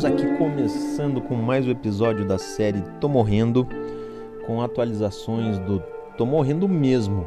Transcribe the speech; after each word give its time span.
Estamos 0.00 0.18
aqui 0.18 0.38
começando 0.38 1.20
com 1.20 1.34
mais 1.34 1.66
um 1.66 1.70
episódio 1.70 2.26
da 2.26 2.38
série 2.38 2.80
Tô 3.02 3.06
Morrendo, 3.06 3.68
com 4.46 4.62
atualizações 4.62 5.58
do 5.58 5.78
Tô 6.16 6.24
Morrendo 6.24 6.66
mesmo, 6.66 7.26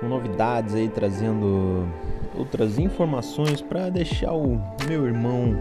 com 0.00 0.08
novidades 0.08 0.74
aí 0.74 0.88
trazendo 0.88 1.86
outras 2.36 2.80
informações 2.80 3.62
para 3.62 3.88
deixar 3.90 4.32
o 4.32 4.60
meu 4.88 5.06
irmão 5.06 5.56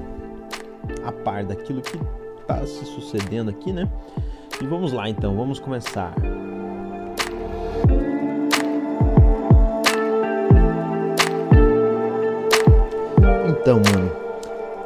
a 1.06 1.12
par 1.12 1.44
daquilo 1.44 1.84
que 1.84 2.00
está 2.42 2.66
se 2.66 2.84
sucedendo 2.84 3.52
aqui, 3.52 3.72
né? 3.72 3.88
E 4.60 4.66
vamos 4.66 4.92
lá 4.92 5.08
então, 5.08 5.38
vamos 5.38 5.60
começar. 5.60 6.16
Então, 13.48 13.80
mano, 13.94 14.09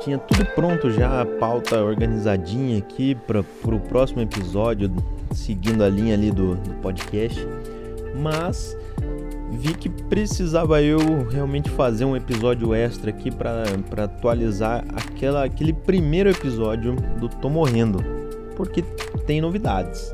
tinha 0.04 0.18
tudo 0.18 0.46
pronto 0.48 0.92
já, 0.92 1.22
a 1.22 1.26
pauta 1.26 1.82
organizadinha 1.82 2.78
aqui 2.78 3.16
para 3.16 3.40
o 3.40 3.80
próximo 3.80 4.22
episódio, 4.22 4.92
seguindo 5.32 5.84
a 5.84 5.90
linha 5.90 6.14
ali 6.14 6.30
do, 6.30 6.56
do 6.56 6.74
podcast, 6.82 7.40
mas 8.16 8.78
vi 9.52 9.74
que 9.74 9.90
precisava 9.90 10.82
eu 10.82 11.00
realmente 11.30 11.70
fazer 11.70 12.04
um 12.04 12.18
episódio 12.18 12.74
extra 12.74 13.12
aqui 13.12 13.32
para 13.32 14.04
atualizar 14.04 14.84
aquela, 14.94 15.46
aquele 15.46 15.72
primeiro 15.72 16.30
episódio 16.30 16.96
do 17.18 17.30
Tô 17.30 17.50
Morrendo, 17.50 18.04
porque 18.58 18.82
tem 19.26 19.40
novidades. 19.40 20.14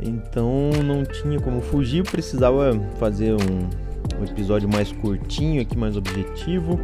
Então 0.00 0.70
não 0.84 1.04
tinha 1.04 1.40
como 1.40 1.60
fugir, 1.60 2.04
precisava 2.04 2.72
fazer 2.98 3.34
um, 3.34 4.20
um 4.20 4.24
episódio 4.24 4.68
mais 4.68 4.92
curtinho 4.92 5.60
aqui, 5.60 5.76
mais 5.76 5.96
objetivo 5.96 6.78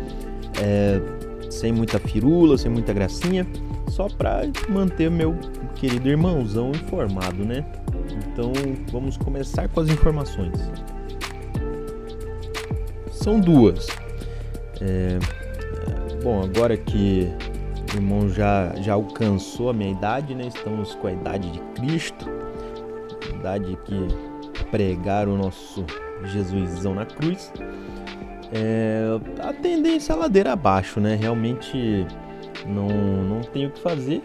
é, 0.60 1.00
sem 1.50 1.72
muita 1.72 1.98
firula, 1.98 2.58
sem 2.58 2.70
muita 2.70 2.92
gracinha, 2.92 3.46
só 3.88 4.08
para 4.08 4.42
manter 4.68 5.10
meu 5.10 5.36
querido 5.74 6.08
irmãozão 6.08 6.70
informado, 6.70 7.44
né? 7.44 7.64
Então 8.32 8.52
vamos 8.90 9.16
começar 9.16 9.68
com 9.68 9.80
as 9.80 9.88
informações. 9.88 10.58
São 13.10 13.40
duas. 13.40 13.86
É, 14.80 15.18
bom, 16.22 16.42
agora 16.42 16.76
que 16.76 17.28
o 17.92 17.96
irmão 17.96 18.28
já, 18.28 18.74
já 18.76 18.94
alcançou 18.94 19.70
a 19.70 19.72
minha 19.72 19.90
idade, 19.90 20.34
né? 20.34 20.48
Estamos 20.48 20.94
com 20.94 21.06
a 21.06 21.12
idade 21.12 21.50
de 21.50 21.60
Cristo, 21.74 22.26
idade 23.34 23.76
que 23.84 24.64
pregaram 24.70 25.34
o 25.34 25.38
nosso 25.38 25.84
Jesusão 26.24 26.94
na 26.94 27.06
cruz 27.06 27.52
é, 28.56 29.20
a 29.40 29.52
tendência 29.52 30.14
é 30.14 30.16
ladeira 30.16 30.52
abaixo, 30.52 30.98
né? 31.00 31.14
Realmente 31.14 32.06
não, 32.66 32.88
não 32.88 33.40
tem 33.42 33.66
o 33.66 33.70
que 33.70 33.80
fazer. 33.80 34.22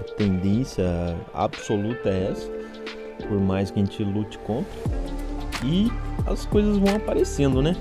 A 0.00 0.14
tendência 0.14 0.84
absoluta 1.32 2.08
é 2.08 2.30
essa, 2.30 2.50
por 3.28 3.38
mais 3.40 3.70
que 3.70 3.80
a 3.80 3.84
gente 3.84 4.02
lute 4.02 4.38
contra. 4.38 4.72
E 5.64 5.90
as 6.26 6.44
coisas 6.46 6.78
vão 6.78 6.96
aparecendo, 6.96 7.62
né? 7.62 7.76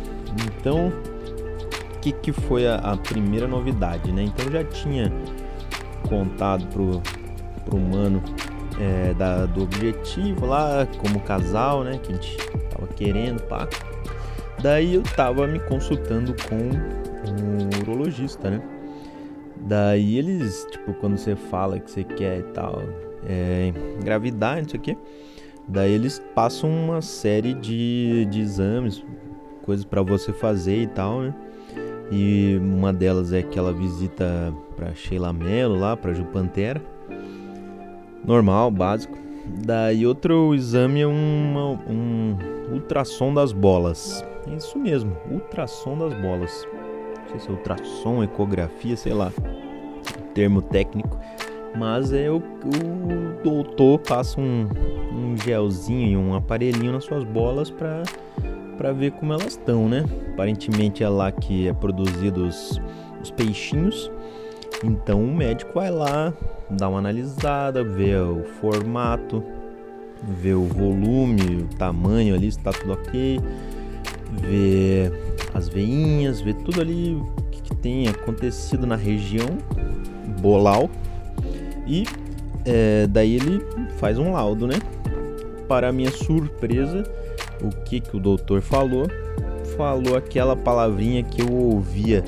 Então, 0.46 0.90
o 0.90 2.00
que, 2.00 2.12
que 2.12 2.32
foi 2.32 2.68
a, 2.68 2.76
a, 2.76 2.98
primeira 2.98 3.48
novidade, 3.48 4.12
né? 4.12 4.24
Então, 4.24 4.52
já 4.52 4.64
tinha 4.64 5.12
contado 6.08 6.66
pro, 6.68 7.02
pro 7.66 7.80
mano 7.80 8.22
é, 8.80 9.14
da, 9.14 9.46
do 9.46 9.64
objetivo 9.64 10.46
lá, 10.46 10.88
como 11.00 11.20
casal, 11.22 11.84
né? 11.84 12.00
Que 12.04 12.12
a 12.12 12.16
gente 12.16 12.38
tava 12.70 12.88
querendo, 12.88 13.42
pá. 13.44 13.68
Daí 14.64 14.96
eu 14.96 15.04
tava 15.04 15.46
me 15.46 15.60
consultando 15.60 16.34
com 16.48 16.56
um 16.56 17.82
urologista, 17.82 18.50
né? 18.50 18.62
Daí 19.58 20.18
eles, 20.18 20.66
tipo, 20.72 20.94
quando 20.94 21.18
você 21.18 21.36
fala 21.36 21.78
que 21.78 21.92
você 21.92 22.02
quer 22.02 22.40
e 22.40 22.44
tal, 22.44 22.82
é, 23.28 23.74
engravidar, 24.00 24.62
não 24.62 24.70
sei 24.70 24.80
o 24.80 24.84
quê, 24.84 24.98
daí 25.68 25.92
eles 25.92 26.24
passam 26.34 26.70
uma 26.70 27.02
série 27.02 27.54
de, 27.54 28.26
de 28.32 28.40
exames, 28.40 29.04
coisas 29.64 29.84
para 29.84 30.02
você 30.02 30.32
fazer 30.32 30.84
e 30.84 30.88
tal, 30.88 31.20
né? 31.20 31.36
E 32.10 32.58
uma 32.62 32.94
delas 32.94 33.34
é 33.34 33.40
aquela 33.40 33.74
visita 33.74 34.54
para 34.78 34.96
Sheila 34.96 35.34
Mello 35.34 35.78
lá, 35.78 35.98
para 35.98 36.14
Ju 36.14 36.24
Pantera. 36.24 36.82
Normal, 38.26 38.72
básico. 38.72 39.18
Daí 39.46 40.08
outro 40.08 40.56
exame 40.56 41.02
é 41.02 41.08
um 41.08 42.38
ultrassom 42.72 43.34
das 43.34 43.52
bolas. 43.52 44.24
Isso 44.48 44.78
mesmo, 44.78 45.16
ultrassom 45.30 45.98
das 45.98 46.14
bolas. 46.22 46.68
Não 47.22 47.30
sei 47.30 47.40
se 47.40 47.50
é 47.50 47.52
ultrassom, 47.52 48.24
ecografia, 48.24 48.98
sei 48.98 49.14
lá, 49.14 49.32
termo 50.34 50.62
técnico. 50.62 51.18
Mas 51.78 52.14
é 52.14 52.30
o, 52.30 52.38
o 52.38 53.44
doutor 53.44 54.00
passa 54.00 54.40
um, 54.40 54.68
um 55.12 55.36
gelzinho 55.38 56.08
e 56.08 56.18
um 56.18 56.36
aparelhinho 56.36 56.92
nas 56.92 57.06
suas 57.06 57.24
bolas 57.24 57.70
para 57.70 58.04
para 58.78 58.92
ver 58.92 59.12
como 59.12 59.32
elas 59.32 59.50
estão, 59.50 59.88
né? 59.88 60.04
Aparentemente 60.34 61.04
é 61.04 61.10
lá 61.10 61.32
que 61.32 61.68
é 61.68 61.74
produzido 61.74 62.48
os, 62.48 62.82
os 63.22 63.30
peixinhos. 63.30 64.12
Então 64.84 65.24
o 65.24 65.34
médico 65.34 65.74
vai 65.76 65.92
lá, 65.92 66.34
dá 66.70 66.90
uma 66.90 66.98
analisada, 66.98 67.84
vê 67.84 68.16
o 68.16 68.44
formato, 68.60 69.44
vê 70.24 70.54
o 70.54 70.64
volume, 70.64 71.62
o 71.72 71.78
tamanho 71.78 72.34
ali, 72.34 72.52
se 72.52 72.60
tá 72.60 72.72
tudo 72.72 72.94
ok 72.94 73.40
ver 74.42 75.12
as 75.54 75.68
veinhas, 75.70 76.42
ver 76.42 76.56
tudo 76.56 76.82
ali 76.82 77.22
que, 77.52 77.62
que 77.62 77.76
tem 77.76 78.08
acontecido 78.08 78.86
na 78.86 78.96
região 78.96 79.58
bolau 80.42 80.90
e 81.88 82.06
é, 82.66 83.08
daí 83.08 83.36
ele 83.36 83.62
faz 83.98 84.18
um 84.18 84.34
laudo, 84.34 84.68
né? 84.68 84.76
Para 85.68 85.92
minha 85.92 86.12
surpresa, 86.12 87.04
o 87.62 87.70
que 87.84 88.00
que 88.00 88.16
o 88.16 88.20
doutor 88.20 88.62
falou? 88.62 89.08
Falou 89.78 90.16
aquela 90.16 90.56
palavrinha 90.56 91.24
que 91.24 91.42
eu 91.42 91.52
ouvia 91.52 92.24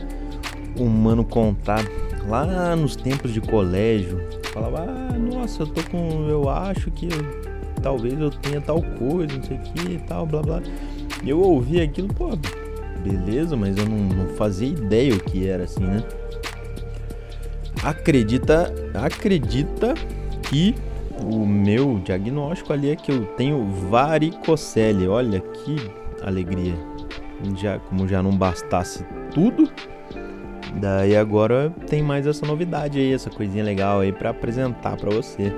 um 0.80 0.88
mano 0.88 1.24
contar 1.24 1.84
lá 2.28 2.76
nos 2.76 2.96
tempos 2.96 3.34
de 3.34 3.40
colégio. 3.40 4.20
Falava, 4.54 4.86
ah, 4.88 5.18
nossa, 5.18 5.64
eu 5.64 5.68
tô 5.68 5.82
com. 5.90 6.28
Eu 6.28 6.50
acho 6.50 6.90
que 6.92 7.08
talvez 7.82 8.20
eu 8.20 8.30
tenha 8.30 8.62
tal 8.62 8.82
coisa, 8.82 9.36
não 9.36 9.44
sei 9.44 9.58
o 9.58 9.62
que 9.62 9.92
e 9.94 9.98
tal, 10.00 10.26
blá 10.26 10.42
blá. 10.42 10.62
E 11.24 11.30
eu 11.30 11.40
ouvi 11.40 11.81
aquilo, 11.81 12.08
pô, 12.08 12.30
beleza, 13.03 13.56
mas 13.56 13.78
eu 13.78 13.86
não, 13.86 13.98
não 13.98 14.36
fazia 14.36 14.68
ideia 14.68 15.14
o 15.14 15.20
que 15.20 15.48
era 15.48 15.64
assim, 15.64 15.84
né? 15.84 16.03
Acredita, 17.84 18.74
acredita 18.96 19.94
que 20.50 20.75
o 21.24 21.46
meu 21.46 22.00
diagnóstico 22.04 22.74
ali 22.74 22.90
é 22.90 22.96
que 22.96 23.12
eu 23.12 23.25
tenho 23.38 23.66
varicocele. 23.90 25.08
Olha 25.08 25.40
que 25.40 25.75
alegria. 26.22 26.74
Já, 27.58 27.80
como 27.80 28.08
já 28.08 28.24
não 28.24 28.31
bastasse 28.31 29.06
tudo, 29.34 29.70
daí 30.75 31.16
agora 31.16 31.72
tem 31.88 32.02
mais 32.02 32.25
essa 32.25 32.46
novidade 32.46 32.98
aí, 32.98 33.14
essa 33.14 33.30
coisinha 33.30 33.64
legal 33.64 34.00
aí 34.00 34.12
para 34.12 34.30
apresentar 34.30 34.98
para 34.98 35.12
você. 35.12 35.54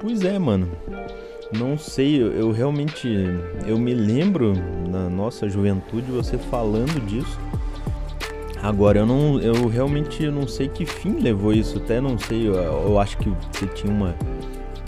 Pois 0.00 0.22
é, 0.24 0.38
mano. 0.38 0.68
Não 1.58 1.76
sei, 1.76 2.22
eu, 2.22 2.50
realmente 2.50 3.08
eu 3.66 3.78
me 3.78 3.92
lembro 3.92 4.54
na 4.88 5.08
nossa 5.08 5.48
juventude 5.48 6.10
você 6.10 6.38
falando 6.38 7.04
disso. 7.06 7.38
Agora 8.62 9.00
eu 9.00 9.06
não, 9.06 9.40
eu 9.40 9.66
realmente 9.66 10.26
não 10.30 10.46
sei 10.46 10.68
que 10.68 10.86
fim 10.86 11.18
levou 11.18 11.52
isso, 11.52 11.78
até 11.78 12.00
não 12.00 12.16
sei, 12.16 12.48
eu, 12.48 12.54
eu 12.54 12.98
acho 12.98 13.18
que 13.18 13.28
você 13.28 13.66
tinha 13.66 13.92
uma 13.92 14.14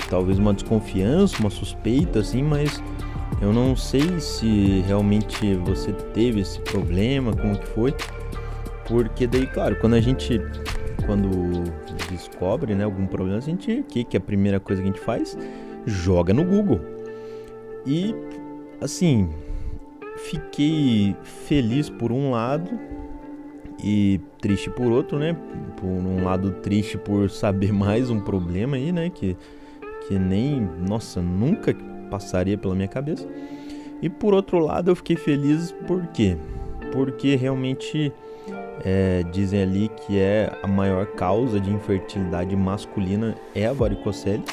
talvez 0.08 0.38
uma 0.38 0.54
desconfiança, 0.54 1.38
uma 1.40 1.50
suspeita 1.50 2.20
assim, 2.20 2.42
mas 2.42 2.82
eu 3.40 3.52
não 3.52 3.74
sei 3.74 4.20
se 4.20 4.82
realmente 4.86 5.54
você 5.56 5.92
teve 5.92 6.40
esse 6.40 6.60
problema, 6.60 7.34
como 7.34 7.58
que 7.58 7.66
foi. 7.66 7.94
Porque 8.86 9.26
daí, 9.26 9.46
claro, 9.46 9.76
quando 9.76 9.94
a 9.94 10.00
gente 10.00 10.40
quando 11.04 11.64
descobre, 12.10 12.74
né, 12.74 12.84
algum 12.84 13.06
problema, 13.06 13.38
a 13.38 13.40
gente, 13.40 13.80
o 13.80 13.84
que 13.84 14.04
que 14.04 14.16
é 14.16 14.18
a 14.18 14.20
primeira 14.20 14.58
coisa 14.58 14.80
que 14.80 14.88
a 14.88 14.92
gente 14.92 15.04
faz? 15.04 15.36
Joga 15.86 16.32
no 16.32 16.44
Google. 16.44 16.80
E 17.86 18.14
assim, 18.80 19.28
fiquei 20.16 21.16
feliz 21.22 21.90
por 21.90 22.12
um 22.12 22.30
lado 22.30 22.70
e 23.82 24.20
triste 24.40 24.70
por 24.70 24.90
outro, 24.90 25.18
né? 25.18 25.36
Por 25.76 25.86
um 25.86 26.24
lado 26.24 26.52
triste 26.62 26.96
por 26.96 27.28
saber 27.30 27.72
mais 27.74 28.10
um 28.10 28.20
problema 28.20 28.76
aí, 28.76 28.92
né, 28.92 29.10
que 29.10 29.36
que 30.06 30.18
nem, 30.18 30.68
nossa, 30.86 31.22
nunca 31.22 31.74
passaria 32.10 32.58
pela 32.58 32.74
minha 32.74 32.88
cabeça. 32.88 33.26
E 34.02 34.10
por 34.10 34.34
outro 34.34 34.58
lado, 34.58 34.90
eu 34.90 34.96
fiquei 34.96 35.16
feliz 35.16 35.72
por 35.86 36.06
quê? 36.08 36.36
Porque 36.92 37.36
realmente 37.36 38.12
é, 38.84 39.22
dizem 39.32 39.62
ali 39.62 39.88
que 39.88 40.18
é 40.18 40.52
a 40.62 40.66
maior 40.66 41.06
causa 41.06 41.58
de 41.58 41.70
infertilidade 41.70 42.54
masculina 42.54 43.34
é 43.54 43.66
a 43.66 43.72
varicocele 43.72 44.44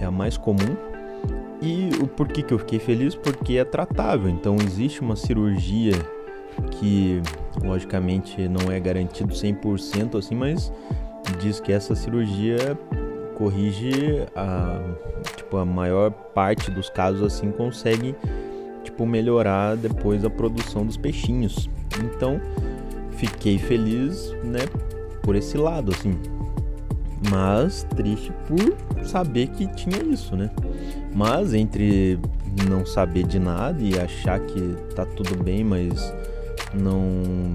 é 0.00 0.04
a 0.04 0.10
mais 0.10 0.36
comum. 0.36 0.76
E 1.60 1.90
o 2.02 2.08
porquê 2.08 2.42
que 2.42 2.52
eu 2.52 2.58
fiquei 2.58 2.78
feliz? 2.78 3.14
Porque 3.14 3.56
é 3.56 3.64
tratável. 3.64 4.28
Então 4.28 4.56
existe 4.56 5.00
uma 5.00 5.14
cirurgia 5.14 5.92
que 6.72 7.22
logicamente 7.62 8.48
não 8.48 8.70
é 8.70 8.78
garantido 8.80 9.32
100% 9.32 10.18
assim, 10.18 10.34
mas 10.34 10.72
diz 11.40 11.60
que 11.60 11.72
essa 11.72 11.94
cirurgia 11.94 12.78
corrige 13.34 14.26
a, 14.34 14.80
tipo, 15.36 15.56
a 15.56 15.64
maior 15.64 16.10
parte 16.10 16.70
dos 16.70 16.90
casos 16.90 17.22
assim 17.22 17.50
consegue 17.50 18.14
tipo 18.84 19.06
melhorar 19.06 19.76
depois 19.76 20.24
a 20.24 20.30
produção 20.30 20.84
dos 20.84 20.96
peixinhos. 20.96 21.68
Então, 22.04 22.40
fiquei 23.12 23.58
feliz, 23.58 24.32
né, 24.44 24.60
por 25.22 25.36
esse 25.36 25.56
lado 25.56 25.92
assim. 25.92 26.18
Mas 27.30 27.86
triste 27.96 28.32
por 28.46 29.04
saber 29.04 29.48
que 29.48 29.66
tinha 29.68 30.02
isso, 30.02 30.36
né? 30.36 30.50
Mas 31.14 31.54
entre 31.54 32.18
não 32.68 32.84
saber 32.84 33.26
de 33.26 33.38
nada 33.38 33.82
e 33.82 33.98
achar 33.98 34.40
que 34.40 34.76
tá 34.94 35.06
tudo 35.06 35.42
bem, 35.42 35.64
mas 35.64 36.12
não, 36.74 37.00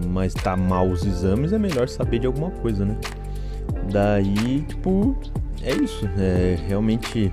mas 0.07 0.33
tá 0.33 0.55
mal 0.55 0.87
os 0.87 1.05
exames, 1.05 1.53
é 1.53 1.59
melhor 1.59 1.87
saber 1.89 2.19
de 2.19 2.27
alguma 2.27 2.51
coisa, 2.51 2.85
né? 2.85 2.97
Daí, 3.91 4.61
tipo, 4.61 5.15
é 5.61 5.73
isso. 5.73 6.07
É, 6.17 6.57
realmente 6.67 7.31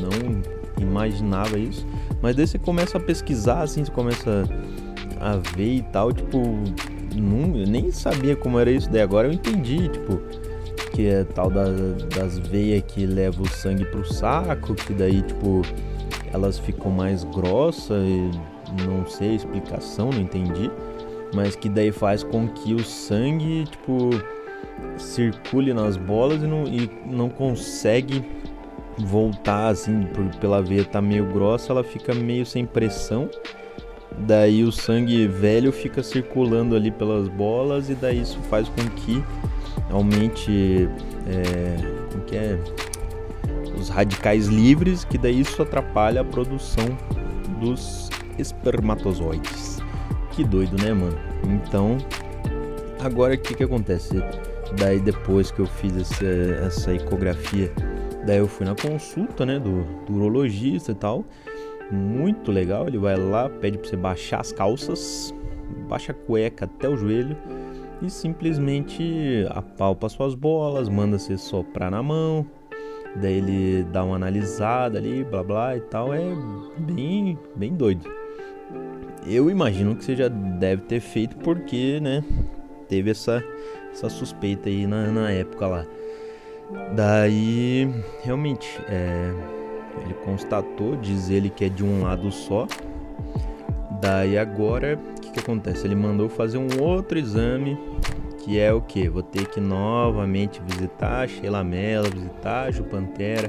não 0.00 0.82
imaginava 0.82 1.58
isso. 1.58 1.86
Mas 2.20 2.36
daí 2.36 2.46
você 2.46 2.58
começa 2.58 2.98
a 2.98 3.00
pesquisar, 3.00 3.62
assim, 3.62 3.84
você 3.84 3.90
começa 3.90 4.44
a 5.20 5.36
ver 5.56 5.76
e 5.76 5.82
tal, 5.82 6.12
tipo, 6.12 6.38
não, 7.16 7.56
eu 7.56 7.66
nem 7.66 7.90
sabia 7.90 8.36
como 8.36 8.58
era 8.58 8.70
isso. 8.70 8.90
Daí 8.90 9.02
agora 9.02 9.28
eu 9.28 9.32
entendi, 9.32 9.88
tipo, 9.88 10.20
que 10.92 11.06
é 11.06 11.24
tal 11.24 11.50
da, 11.50 11.64
das 12.14 12.38
veias 12.38 12.82
que 12.86 13.06
leva 13.06 13.42
o 13.42 13.48
sangue 13.48 13.84
pro 13.86 14.04
saco, 14.04 14.74
que 14.74 14.92
daí, 14.92 15.22
tipo, 15.22 15.62
elas 16.32 16.58
ficam 16.58 16.90
mais 16.90 17.24
grossas 17.24 18.04
e 18.04 18.30
não 18.86 19.06
sei 19.06 19.34
explicação, 19.34 20.10
não 20.10 20.20
entendi. 20.20 20.70
Mas 21.34 21.56
que 21.56 21.68
daí 21.68 21.90
faz 21.90 22.22
com 22.22 22.46
que 22.48 22.74
o 22.74 22.84
sangue, 22.84 23.64
tipo, 23.64 24.10
circule 24.98 25.72
nas 25.72 25.96
bolas 25.96 26.42
e 26.42 26.46
não, 26.46 26.64
e 26.64 26.90
não 27.06 27.28
consegue 27.28 28.24
voltar 28.98 29.68
assim 29.68 30.02
por, 30.12 30.24
pela 30.36 30.62
veia 30.62 30.84
tá 30.84 31.00
meio 31.00 31.24
grossa, 31.32 31.72
ela 31.72 31.82
fica 31.82 32.14
meio 32.14 32.44
sem 32.44 32.66
pressão. 32.66 33.28
Daí 34.18 34.62
o 34.62 34.70
sangue 34.70 35.26
velho 35.26 35.72
fica 35.72 36.02
circulando 36.02 36.76
ali 36.76 36.90
pelas 36.90 37.28
bolas 37.28 37.88
e 37.88 37.94
daí 37.94 38.20
isso 38.20 38.38
faz 38.50 38.68
com 38.68 38.86
que 38.90 39.24
aumente 39.92 40.88
é, 41.26 41.76
como 42.10 42.24
que 42.24 42.36
é? 42.36 42.58
os 43.78 43.88
radicais 43.88 44.46
livres, 44.46 45.04
que 45.04 45.18
daí 45.18 45.40
isso 45.40 45.62
atrapalha 45.62 46.20
a 46.20 46.24
produção 46.24 46.86
dos 47.60 48.10
espermatozoides. 48.38 49.78
Que 50.30 50.44
doido, 50.44 50.80
né, 50.82 50.92
mano? 50.92 51.18
Então, 51.44 51.98
agora 53.00 53.34
o 53.34 53.38
que 53.38 53.54
que 53.54 53.64
acontece? 53.64 54.22
Daí 54.78 54.98
depois 55.00 55.50
que 55.50 55.60
eu 55.60 55.66
fiz 55.66 55.96
essa, 55.96 56.24
essa 56.24 56.94
ecografia, 56.94 57.72
daí 58.26 58.38
eu 58.38 58.48
fui 58.48 58.66
na 58.66 58.74
consulta, 58.74 59.44
né, 59.44 59.58
do, 59.58 59.84
do 60.06 60.14
urologista 60.14 60.92
e 60.92 60.94
tal. 60.94 61.24
Muito 61.90 62.50
legal, 62.50 62.88
ele 62.88 62.98
vai 62.98 63.16
lá, 63.16 63.50
pede 63.50 63.76
para 63.76 63.90
você 63.90 63.96
baixar 63.96 64.40
as 64.40 64.50
calças, 64.50 65.34
baixa 65.88 66.12
a 66.12 66.14
cueca 66.14 66.64
até 66.64 66.88
o 66.88 66.96
joelho 66.96 67.36
e 68.02 68.10
simplesmente 68.10 69.46
apalpa 69.50 70.08
suas 70.08 70.34
bolas, 70.34 70.88
manda 70.88 71.18
você 71.18 71.38
soprar 71.38 71.90
na 71.90 72.02
mão, 72.02 72.44
daí 73.16 73.34
ele 73.34 73.84
dá 73.84 74.04
uma 74.04 74.16
analisada 74.16 74.98
ali, 74.98 75.24
blá 75.24 75.42
blá 75.42 75.76
e 75.76 75.80
tal, 75.80 76.12
é 76.12 76.20
bem, 76.78 77.38
bem 77.54 77.74
doido. 77.74 78.10
Eu 79.24 79.48
imagino 79.48 79.94
que 79.94 80.04
você 80.04 80.16
já 80.16 80.26
deve 80.28 80.82
ter 80.82 80.98
feito 80.98 81.36
porque, 81.36 82.00
né, 82.00 82.24
teve 82.88 83.10
essa, 83.10 83.42
essa 83.92 84.08
suspeita 84.08 84.68
aí 84.68 84.86
na, 84.86 85.06
na 85.12 85.30
época 85.30 85.66
lá. 85.68 85.86
Daí, 86.96 87.88
realmente, 88.22 88.80
é, 88.88 89.32
ele 90.04 90.14
constatou, 90.24 90.96
diz 90.96 91.30
ele 91.30 91.50
que 91.50 91.66
é 91.66 91.68
de 91.68 91.84
um 91.84 92.02
lado 92.02 92.32
só. 92.32 92.66
Daí 94.02 94.36
agora, 94.36 94.98
o 94.98 95.20
que, 95.20 95.30
que 95.30 95.38
acontece? 95.38 95.86
Ele 95.86 95.94
mandou 95.94 96.28
fazer 96.28 96.58
um 96.58 96.82
outro 96.82 97.16
exame, 97.16 97.78
que 98.38 98.58
é 98.58 98.72
o 98.72 98.82
que? 98.82 99.08
Vou 99.08 99.22
ter 99.22 99.46
que 99.46 99.60
novamente 99.60 100.60
visitar 100.66 101.28
Sheila 101.28 101.62
Mello, 101.62 102.10
visitar 102.10 102.66
a 102.66 102.70
Ju 102.72 102.82
Pantera. 102.82 103.48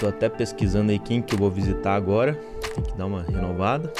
Tô 0.00 0.08
até 0.08 0.30
pesquisando 0.30 0.92
aí 0.92 0.98
quem 0.98 1.20
que 1.20 1.34
eu 1.34 1.38
vou 1.38 1.50
visitar 1.50 1.94
agora. 1.94 2.40
Tem 2.74 2.82
que 2.82 2.96
dar 2.96 3.04
uma 3.04 3.22
renovada. 3.22 3.92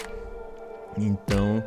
Então, 0.97 1.63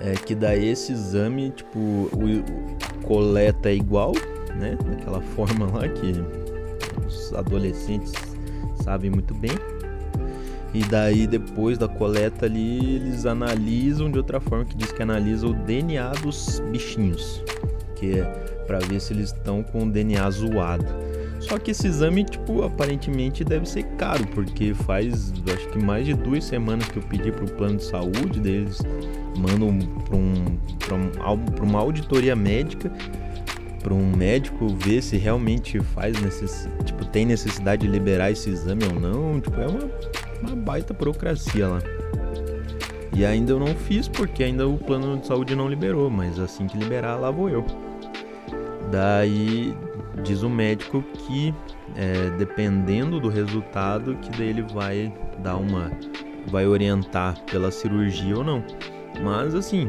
é 0.00 0.14
que 0.14 0.34
daí 0.34 0.70
esse 0.70 0.90
exame, 0.90 1.50
tipo, 1.50 1.78
o, 1.78 2.08
o 2.08 3.06
coleta 3.06 3.68
é 3.68 3.74
igual, 3.74 4.12
né? 4.56 4.78
Daquela 4.86 5.20
forma 5.36 5.66
lá 5.66 5.86
que 5.86 6.14
os 7.06 7.34
adolescentes 7.34 8.14
sabem 8.82 9.10
muito 9.10 9.34
bem. 9.34 9.52
E 10.72 10.84
daí 10.84 11.26
depois 11.26 11.76
da 11.76 11.88
coleta 11.88 12.46
ali, 12.46 12.94
eles 12.96 13.26
analisam 13.26 14.10
de 14.10 14.18
outra 14.18 14.40
forma 14.40 14.64
que 14.64 14.76
diz 14.76 14.92
que 14.92 15.02
analisa 15.02 15.46
o 15.46 15.52
DNA 15.52 16.10
dos 16.22 16.60
bichinhos, 16.70 17.42
que 17.96 18.20
é 18.20 18.24
para 18.66 18.78
ver 18.78 19.00
se 19.00 19.12
eles 19.12 19.32
estão 19.32 19.64
com 19.64 19.82
o 19.82 19.90
DNA 19.90 20.30
zoado. 20.30 20.86
Só 21.40 21.58
que 21.58 21.70
esse 21.72 21.86
exame, 21.86 22.22
tipo, 22.22 22.62
aparentemente 22.62 23.42
deve 23.42 23.68
ser 23.68 23.82
caro, 23.96 24.24
porque 24.28 24.74
faz 24.74 25.32
acho 25.52 25.68
que 25.70 25.78
mais 25.78 26.06
de 26.06 26.14
duas 26.14 26.44
semanas 26.44 26.86
que 26.86 26.98
eu 26.98 27.02
pedi 27.02 27.32
pro 27.32 27.46
plano 27.46 27.78
de 27.78 27.84
saúde 27.84 28.38
deles, 28.38 28.80
mandam 29.36 29.76
para 30.04 30.16
um, 30.16 30.58
pra 30.78 30.96
um, 30.96 31.66
uma 31.66 31.80
auditoria 31.80 32.36
médica 32.36 32.92
para 33.82 33.94
um 33.94 34.14
médico 34.14 34.68
ver 34.68 35.02
se 35.02 35.16
realmente 35.16 35.80
faz 35.80 36.20
necess... 36.20 36.68
tipo 36.84 37.04
tem 37.06 37.24
necessidade 37.24 37.86
de 37.86 37.88
liberar 37.88 38.30
esse 38.30 38.50
exame 38.50 38.84
ou 38.84 39.00
não, 39.00 39.40
tipo 39.40 39.58
é 39.58 39.66
uma, 39.66 39.90
uma 40.42 40.56
baita 40.56 40.94
burocracia 40.94 41.68
lá. 41.68 41.78
E 43.14 43.24
ainda 43.24 43.52
eu 43.52 43.58
não 43.58 43.74
fiz 43.74 44.08
porque 44.08 44.44
ainda 44.44 44.68
o 44.68 44.78
plano 44.78 45.18
de 45.18 45.26
saúde 45.26 45.54
não 45.54 45.68
liberou, 45.68 46.08
mas 46.08 46.38
assim 46.38 46.66
que 46.66 46.78
liberar 46.78 47.16
lá 47.16 47.30
vou 47.30 47.48
eu. 47.48 47.64
Daí 48.90 49.74
diz 50.22 50.42
o 50.42 50.50
médico 50.50 51.02
que 51.14 51.54
é, 51.96 52.30
dependendo 52.38 53.20
do 53.20 53.28
resultado 53.28 54.16
que 54.16 54.30
daí 54.30 54.48
ele 54.48 54.62
vai 54.62 55.12
dar 55.38 55.56
uma 55.56 55.90
vai 56.46 56.66
orientar 56.66 57.38
pela 57.44 57.70
cirurgia 57.70 58.36
ou 58.36 58.44
não. 58.44 58.64
Mas 59.22 59.54
assim, 59.54 59.86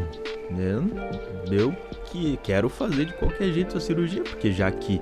né, 0.49 0.81
eu 1.49 1.73
que 2.05 2.37
quero 2.43 2.67
fazer 2.69 3.05
de 3.05 3.13
qualquer 3.13 3.51
jeito 3.53 3.77
a 3.77 3.79
cirurgia, 3.79 4.23
porque 4.23 4.51
já 4.51 4.69
que 4.71 5.01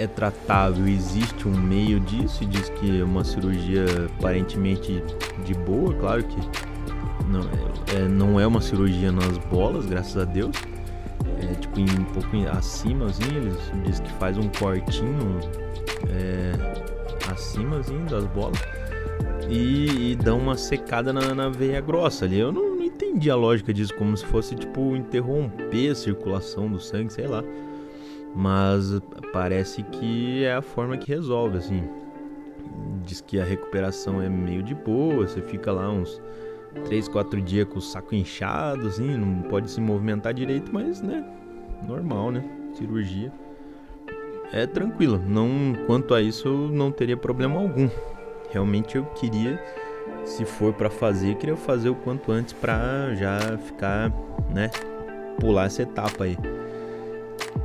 é 0.00 0.06
tratável, 0.06 0.88
existe 0.88 1.46
um 1.46 1.52
meio 1.52 2.00
disso 2.00 2.44
diz 2.46 2.68
que 2.70 3.00
é 3.00 3.04
uma 3.04 3.22
cirurgia 3.22 3.84
aparentemente 4.18 5.02
de 5.44 5.54
boa, 5.54 5.92
claro 5.94 6.24
que 6.24 6.36
não 7.28 7.40
é, 7.40 7.96
é 7.96 8.08
não 8.08 8.40
é 8.40 8.46
uma 8.46 8.60
cirurgia 8.60 9.12
nas 9.12 9.36
bolas, 9.38 9.86
graças 9.86 10.16
a 10.16 10.24
Deus. 10.24 10.56
É 11.42 11.54
tipo 11.54 11.80
um 11.80 12.04
pouco 12.12 12.28
acima, 12.56 13.06
assim, 13.06 13.36
eles 13.36 13.56
diz 13.84 14.00
que 14.00 14.10
faz 14.14 14.38
um 14.38 14.48
cortinho 14.48 15.40
é, 16.08 16.52
acima 17.30 17.78
assim, 17.78 18.04
das 18.06 18.26
bolas 18.26 18.58
e, 19.50 20.16
e 20.24 20.30
uma 20.30 20.56
secada 20.56 21.12
na, 21.12 21.34
na 21.34 21.48
veia 21.48 21.80
grossa 21.80 22.24
ali. 22.24 22.38
Eu 22.38 22.52
não 22.52 22.80
entendi 22.80 23.30
a 23.30 23.36
lógica 23.36 23.74
disso, 23.74 23.94
como 23.94 24.16
se 24.16 24.24
fosse 24.26 24.54
tipo 24.54 24.96
interromper 24.96 25.90
a 25.90 25.94
circulação 25.94 26.70
do 26.70 26.80
sangue, 26.80 27.12
sei 27.12 27.26
lá. 27.26 27.42
Mas 28.34 29.00
parece 29.32 29.82
que 29.82 30.44
é 30.44 30.54
a 30.54 30.62
forma 30.62 30.96
que 30.96 31.12
resolve, 31.12 31.58
assim. 31.58 31.82
Diz 33.04 33.20
que 33.20 33.40
a 33.40 33.44
recuperação 33.44 34.22
é 34.22 34.28
meio 34.28 34.62
de 34.62 34.74
boa, 34.74 35.26
você 35.26 35.40
fica 35.42 35.72
lá 35.72 35.90
uns 35.90 36.20
3, 36.84 37.08
4 37.08 37.40
dias 37.40 37.66
com 37.66 37.78
o 37.78 37.82
saco 37.82 38.14
inchado, 38.14 38.86
assim, 38.86 39.16
não 39.16 39.42
pode 39.42 39.70
se 39.70 39.80
movimentar 39.80 40.32
direito, 40.32 40.72
mas 40.72 41.00
né, 41.00 41.24
normal, 41.86 42.30
né? 42.30 42.44
Cirurgia. 42.74 43.32
É 44.52 44.66
tranquilo, 44.66 45.20
não 45.26 45.48
quanto 45.86 46.14
a 46.14 46.20
isso 46.20 46.48
eu 46.48 46.68
não 46.68 46.90
teria 46.90 47.16
problema 47.16 47.60
algum. 47.60 47.88
Realmente 48.50 48.96
eu 48.96 49.04
queria 49.06 49.60
se 50.24 50.44
for 50.44 50.72
para 50.72 50.90
fazer, 50.90 51.32
eu 51.32 51.36
queria 51.36 51.56
fazer 51.56 51.88
o 51.88 51.94
quanto 51.94 52.32
antes 52.32 52.52
para 52.52 53.14
já 53.14 53.58
ficar, 53.58 54.10
né, 54.52 54.70
pular 55.38 55.66
essa 55.66 55.82
etapa 55.82 56.24
aí. 56.24 56.36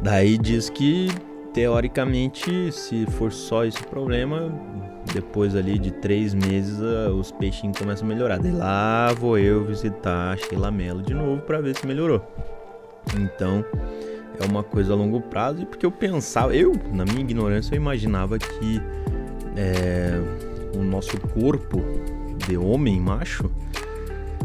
Daí 0.02 0.38
diz 0.38 0.70
que 0.70 1.08
teoricamente, 1.54 2.72
se 2.72 3.06
for 3.06 3.32
só 3.32 3.66
esse 3.66 3.82
problema, 3.84 4.52
depois 5.14 5.56
ali 5.56 5.80
de 5.80 5.92
três 5.92 6.34
meses 6.34 6.80
os 7.18 7.32
peixinhos 7.32 7.78
começam 7.78 8.06
a 8.06 8.10
melhorar. 8.14 8.40
Daí 8.40 8.52
lá 8.52 9.14
vou 9.14 9.38
eu 9.38 9.64
visitar 9.64 10.34
a 10.34 10.38
Sheila 10.38 10.70
Mello 10.70 11.02
de 11.02 11.14
novo 11.14 11.42
para 11.42 11.62
ver 11.62 11.78
se 11.78 11.88
melhorou. 11.88 12.22
Então 13.16 13.64
é 14.40 14.46
uma 14.46 14.64
coisa 14.64 14.94
a 14.94 14.96
longo 14.96 15.22
prazo 15.22 15.62
e 15.62 15.66
porque 15.66 15.86
eu 15.86 15.92
pensava, 15.92 16.54
eu 16.56 16.74
na 16.92 17.06
minha 17.06 17.22
ignorância 17.22 17.74
eu 17.74 17.78
imaginava 17.78 18.38
que 18.38 18.82
é, 19.56 20.20
o 20.76 20.84
nosso 20.84 21.18
corpo 21.20 21.82
de 22.46 22.58
homem 22.58 23.00
macho, 23.00 23.50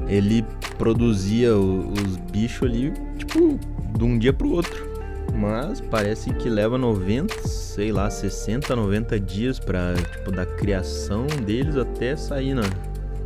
ele 0.08 0.44
produzia 0.78 1.56
os 1.56 2.16
bichos 2.30 2.68
ali, 2.68 2.92
tipo, 3.18 3.58
de 3.96 4.04
um 4.04 4.18
dia 4.18 4.32
pro 4.32 4.50
outro. 4.50 4.89
Mas 5.34 5.80
parece 5.80 6.32
que 6.34 6.48
leva 6.48 6.76
90, 6.76 7.46
sei 7.46 7.92
lá, 7.92 8.10
60, 8.10 8.74
90 8.74 9.18
dias 9.20 9.58
para 9.58 9.94
tipo 9.94 10.30
da 10.30 10.44
criação 10.44 11.26
deles 11.26 11.76
até 11.76 12.16
sair 12.16 12.54
na, 12.54 12.62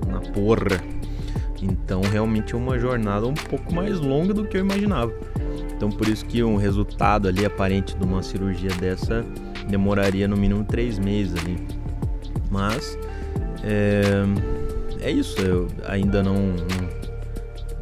na 0.07 0.21
porra. 0.33 0.83
Então 1.63 2.03
realmente 2.03 2.55
é 2.55 2.57
uma 2.59 2.79
jornada 2.79 3.27
um 3.27 3.35
pouco 3.35 3.75
mais 3.75 3.99
longa 3.99 4.35
do 4.35 4.45
que 4.45 4.57
eu 4.57 4.61
imaginava. 4.61 5.13
Então 5.75 5.91
por 5.91 6.07
isso 6.09 6.25
que 6.27 6.43
um 6.43 6.57
resultado 6.57 7.27
ali 7.27 7.45
aparente 7.45 7.97
de 7.97 8.05
uma 8.05 8.23
cirurgia 8.23 8.71
dessa 8.81 9.25
demoraria 9.69 10.29
no 10.29 10.37
mínimo 10.37 10.65
três 10.65 10.99
meses 10.99 11.35
ali. 11.43 11.57
Mas 12.51 12.99
é, 13.63 14.05
é 15.01 15.11
isso, 15.11 15.41
eu 15.41 15.69
ainda 15.87 16.23
não, 16.23 16.35
não, 16.35 17.04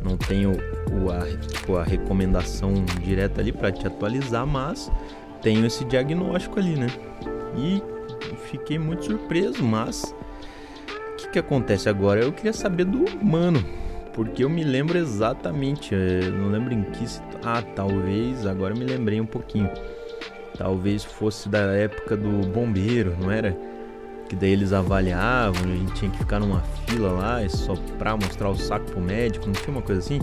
não 0.04 0.16
tenho 0.16 0.52
o, 0.90 1.10
a, 1.10 1.20
tipo, 1.46 1.76
a 1.76 1.84
recomendação 1.84 2.72
direta 3.00 3.40
ali 3.40 3.52
para 3.52 3.70
te 3.72 3.86
atualizar, 3.86 4.46
mas 4.46 4.90
tenho 5.40 5.64
esse 5.66 5.84
diagnóstico 5.84 6.58
ali, 6.58 6.76
né? 6.76 6.88
E 7.56 7.82
fiquei 8.50 8.78
muito 8.78 9.04
surpreso, 9.04 9.62
mas 9.62 10.14
o 11.12 11.16
que, 11.16 11.28
que 11.28 11.38
acontece 11.38 11.88
agora? 11.88 12.20
Eu 12.20 12.32
queria 12.32 12.52
saber 12.52 12.84
do 12.84 13.04
humano, 13.04 13.64
porque 14.12 14.44
eu 14.44 14.50
me 14.50 14.64
lembro 14.64 14.98
exatamente, 14.98 15.94
eh, 15.94 16.30
não 16.30 16.50
lembro 16.50 16.72
em 16.72 16.82
que. 16.82 17.04
Ah, 17.44 17.62
talvez, 17.74 18.46
agora 18.46 18.74
me 18.74 18.84
lembrei 18.84 19.20
um 19.20 19.26
pouquinho. 19.26 19.70
Talvez 20.56 21.02
fosse 21.02 21.48
da 21.48 21.58
época 21.58 22.16
do 22.16 22.46
bombeiro, 22.46 23.16
não 23.20 23.30
era? 23.30 23.56
Que 24.32 24.36
daí 24.36 24.52
eles 24.52 24.72
avaliavam, 24.72 25.62
a 25.62 25.76
gente 25.76 25.92
tinha 25.92 26.10
que 26.10 26.16
ficar 26.16 26.40
numa 26.40 26.62
fila 26.86 27.12
lá, 27.12 27.46
só 27.50 27.74
pra 27.98 28.16
mostrar 28.16 28.48
o 28.48 28.56
saco 28.56 28.86
pro 28.86 28.98
médico, 28.98 29.44
não 29.44 29.52
tinha 29.52 29.68
uma 29.68 29.82
coisa 29.82 30.00
assim? 30.00 30.20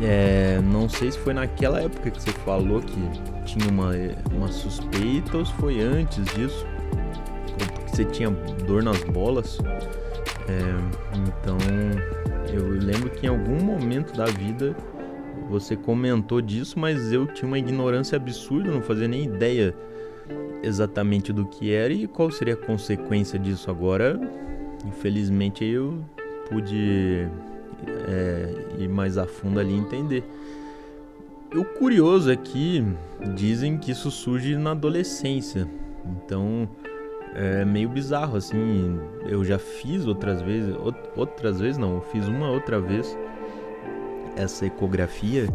É, 0.00 0.58
não 0.72 0.88
sei 0.88 1.12
se 1.12 1.18
foi 1.18 1.34
naquela 1.34 1.82
época 1.82 2.10
que 2.10 2.22
você 2.22 2.30
falou 2.30 2.80
que 2.80 2.96
tinha 3.44 3.70
uma, 3.70 3.90
uma 4.32 4.48
suspeita 4.48 5.36
ou 5.36 5.44
se 5.44 5.52
foi 5.52 5.82
antes 5.82 6.24
disso, 6.34 6.66
porque 7.58 7.94
você 7.94 8.06
tinha 8.06 8.30
dor 8.66 8.82
nas 8.82 9.04
bolas. 9.04 9.58
É, 10.48 11.28
então 11.28 11.58
eu 12.54 12.70
lembro 12.70 13.10
que 13.10 13.26
em 13.26 13.28
algum 13.28 13.62
momento 13.62 14.16
da 14.16 14.24
vida 14.24 14.74
você 15.50 15.76
comentou 15.76 16.40
disso, 16.40 16.78
mas 16.78 17.12
eu 17.12 17.26
tinha 17.26 17.46
uma 17.46 17.58
ignorância 17.58 18.16
absurda, 18.16 18.70
não 18.70 18.80
fazia 18.80 19.06
nem 19.06 19.24
ideia 19.24 19.76
exatamente 20.62 21.32
do 21.32 21.44
que 21.44 21.72
era 21.72 21.92
e 21.92 22.06
qual 22.06 22.30
seria 22.30 22.54
a 22.54 22.56
consequência 22.56 23.38
disso. 23.38 23.70
Agora, 23.70 24.18
infelizmente, 24.86 25.64
eu 25.64 26.04
pude 26.48 27.28
é, 28.08 28.54
ir 28.78 28.88
mais 28.88 29.18
a 29.18 29.26
fundo 29.26 29.60
ali 29.60 29.74
e 29.74 29.78
entender. 29.78 30.24
O 31.54 31.64
curioso 31.64 32.30
é 32.30 32.36
que 32.36 32.84
dizem 33.34 33.78
que 33.78 33.92
isso 33.92 34.10
surge 34.10 34.56
na 34.56 34.72
adolescência, 34.72 35.68
então 36.04 36.68
é 37.34 37.64
meio 37.64 37.88
bizarro 37.88 38.36
assim. 38.36 38.98
Eu 39.26 39.44
já 39.44 39.58
fiz 39.58 40.06
outras 40.06 40.42
vezes, 40.42 40.74
outras 41.16 41.60
vezes 41.60 41.78
não, 41.78 41.96
eu 41.96 42.00
fiz 42.00 42.26
uma 42.26 42.50
outra 42.50 42.80
vez 42.80 43.16
essa 44.36 44.66
ecografia 44.66 45.46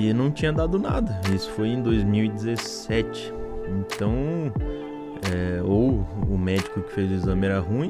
e 0.00 0.12
não 0.12 0.30
tinha 0.30 0.52
dado 0.52 0.78
nada. 0.78 1.20
Isso 1.34 1.50
foi 1.50 1.68
em 1.68 1.82
2017. 1.82 3.34
Então, 3.70 4.52
é, 5.32 5.62
ou 5.62 6.06
o 6.28 6.38
médico 6.38 6.80
que 6.82 6.92
fez 6.92 7.10
o 7.10 7.14
exame 7.14 7.46
era 7.46 7.60
ruim, 7.60 7.88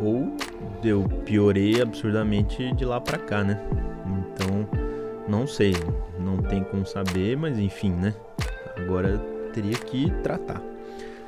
ou 0.00 0.36
eu 0.82 1.04
piorei 1.24 1.80
absurdamente 1.80 2.72
de 2.74 2.84
lá 2.84 3.00
para 3.00 3.18
cá, 3.18 3.42
né? 3.42 3.60
Então, 4.06 4.68
não 5.28 5.46
sei, 5.46 5.74
não 6.18 6.38
tem 6.38 6.62
como 6.64 6.84
saber, 6.86 7.36
mas 7.36 7.58
enfim, 7.58 7.90
né? 7.92 8.14
Agora 8.76 9.18
teria 9.52 9.76
que 9.76 10.10
tratar. 10.22 10.60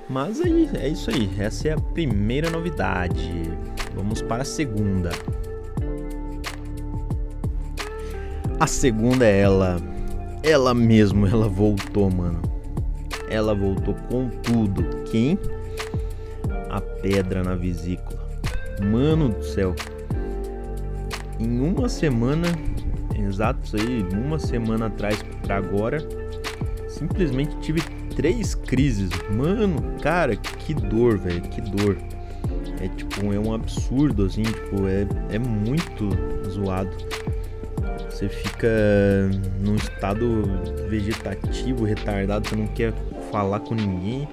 Mas 0.08 0.40
aí, 0.40 0.68
é 0.74 0.88
isso 0.88 1.10
aí. 1.10 1.30
Essa 1.38 1.68
é 1.68 1.72
a 1.72 1.80
primeira 1.80 2.48
novidade. 2.50 3.42
Vamos 3.94 4.22
para 4.22 4.42
a 4.42 4.44
segunda. 4.44 5.10
A 8.60 8.66
segunda 8.66 9.26
é 9.26 9.40
ela. 9.40 9.76
Ela 10.42 10.72
mesmo, 10.72 11.26
ela 11.26 11.48
voltou, 11.48 12.10
mano. 12.10 12.40
Ela 13.28 13.54
voltou 13.54 13.94
com 14.08 14.28
tudo. 14.28 14.84
Quem? 15.10 15.38
A 16.70 16.80
pedra 16.80 17.42
na 17.42 17.54
vesícula. 17.54 18.18
Mano 18.82 19.30
do 19.30 19.44
céu. 19.44 19.74
Em 21.38 21.60
uma 21.60 21.88
semana, 21.88 22.46
exato 23.18 23.60
isso 23.64 23.76
aí, 23.76 24.06
uma 24.12 24.38
semana 24.38 24.86
atrás 24.86 25.22
para 25.42 25.56
agora, 25.56 25.98
simplesmente 26.88 27.56
tive 27.58 27.82
três 28.14 28.54
crises. 28.54 29.10
Mano, 29.30 29.76
cara, 30.02 30.34
que 30.36 30.72
dor, 30.72 31.18
velho, 31.18 31.42
que 31.42 31.60
dor. 31.60 31.98
É 32.80 32.88
tipo, 32.88 33.32
é 33.32 33.38
um 33.38 33.54
absurdo 33.54 34.24
assim, 34.24 34.42
tipo, 34.42 34.86
é, 34.86 35.06
é 35.34 35.38
muito 35.38 36.10
zoado. 36.50 36.90
Você 38.08 38.28
fica 38.28 38.68
num 39.60 39.76
estado 39.76 40.44
vegetativo, 40.88 41.84
retardado, 41.84 42.48
você 42.48 42.56
não 42.56 42.66
quer 42.66 42.94
falar 43.36 43.60
com 43.60 43.74
ninguém 43.74 44.26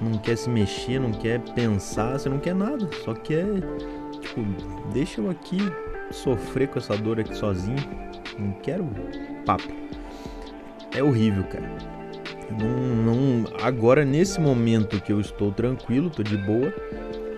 não 0.00 0.18
quer 0.18 0.36
se 0.36 0.50
mexer, 0.50 0.98
não 0.98 1.12
quer 1.12 1.38
pensar, 1.54 2.18
você 2.18 2.28
não 2.28 2.40
quer 2.40 2.54
nada, 2.54 2.88
só 3.04 3.14
quer, 3.14 3.44
tipo, 4.20 4.40
deixa 4.92 5.20
eu 5.20 5.30
aqui 5.30 5.58
sofrer 6.10 6.66
com 6.66 6.78
essa 6.78 6.96
dor 6.96 7.20
aqui 7.20 7.36
sozinho, 7.36 7.76
não 8.36 8.50
quero 8.62 8.88
papo. 9.44 9.68
É 10.92 11.02
horrível, 11.02 11.44
cara. 11.44 11.70
Não, 12.58 13.14
não, 13.14 13.44
agora 13.62 14.04
nesse 14.04 14.40
momento 14.40 15.00
que 15.00 15.12
eu 15.12 15.20
estou 15.20 15.52
tranquilo, 15.52 16.10
tô 16.10 16.24
de 16.24 16.36
boa, 16.36 16.74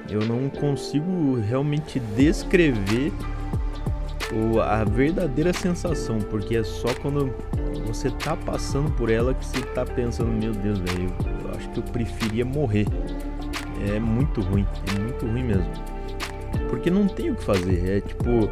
eu 0.09 0.21
não 0.25 0.49
consigo 0.49 1.35
realmente 1.41 2.01
descrever 2.01 3.13
a 4.63 4.85
verdadeira 4.85 5.53
sensação, 5.53 6.19
porque 6.19 6.57
é 6.57 6.65
só 6.65 6.89
quando 7.01 7.33
você 7.87 8.11
tá 8.11 8.37
passando 8.37 8.91
por 8.93 9.11
ela 9.11 9.35
que 9.35 9.45
você 9.45 9.61
tá 9.67 9.85
pensando, 9.85 10.31
meu 10.31 10.53
Deus, 10.53 10.79
velho, 10.79 11.15
eu 11.45 11.51
acho 11.57 11.69
que 11.71 11.79
eu 11.79 11.85
preferia 11.85 12.45
morrer. 12.45 12.87
É 13.95 13.99
muito 13.99 14.41
ruim, 14.41 14.67
é 14.97 15.01
muito 15.01 15.27
ruim 15.27 15.45
mesmo. 15.45 15.71
Porque 16.69 16.91
não 16.91 17.07
tem 17.07 17.31
o 17.31 17.35
que 17.35 17.45
fazer, 17.45 17.99
é 17.99 18.01
tipo 18.01 18.49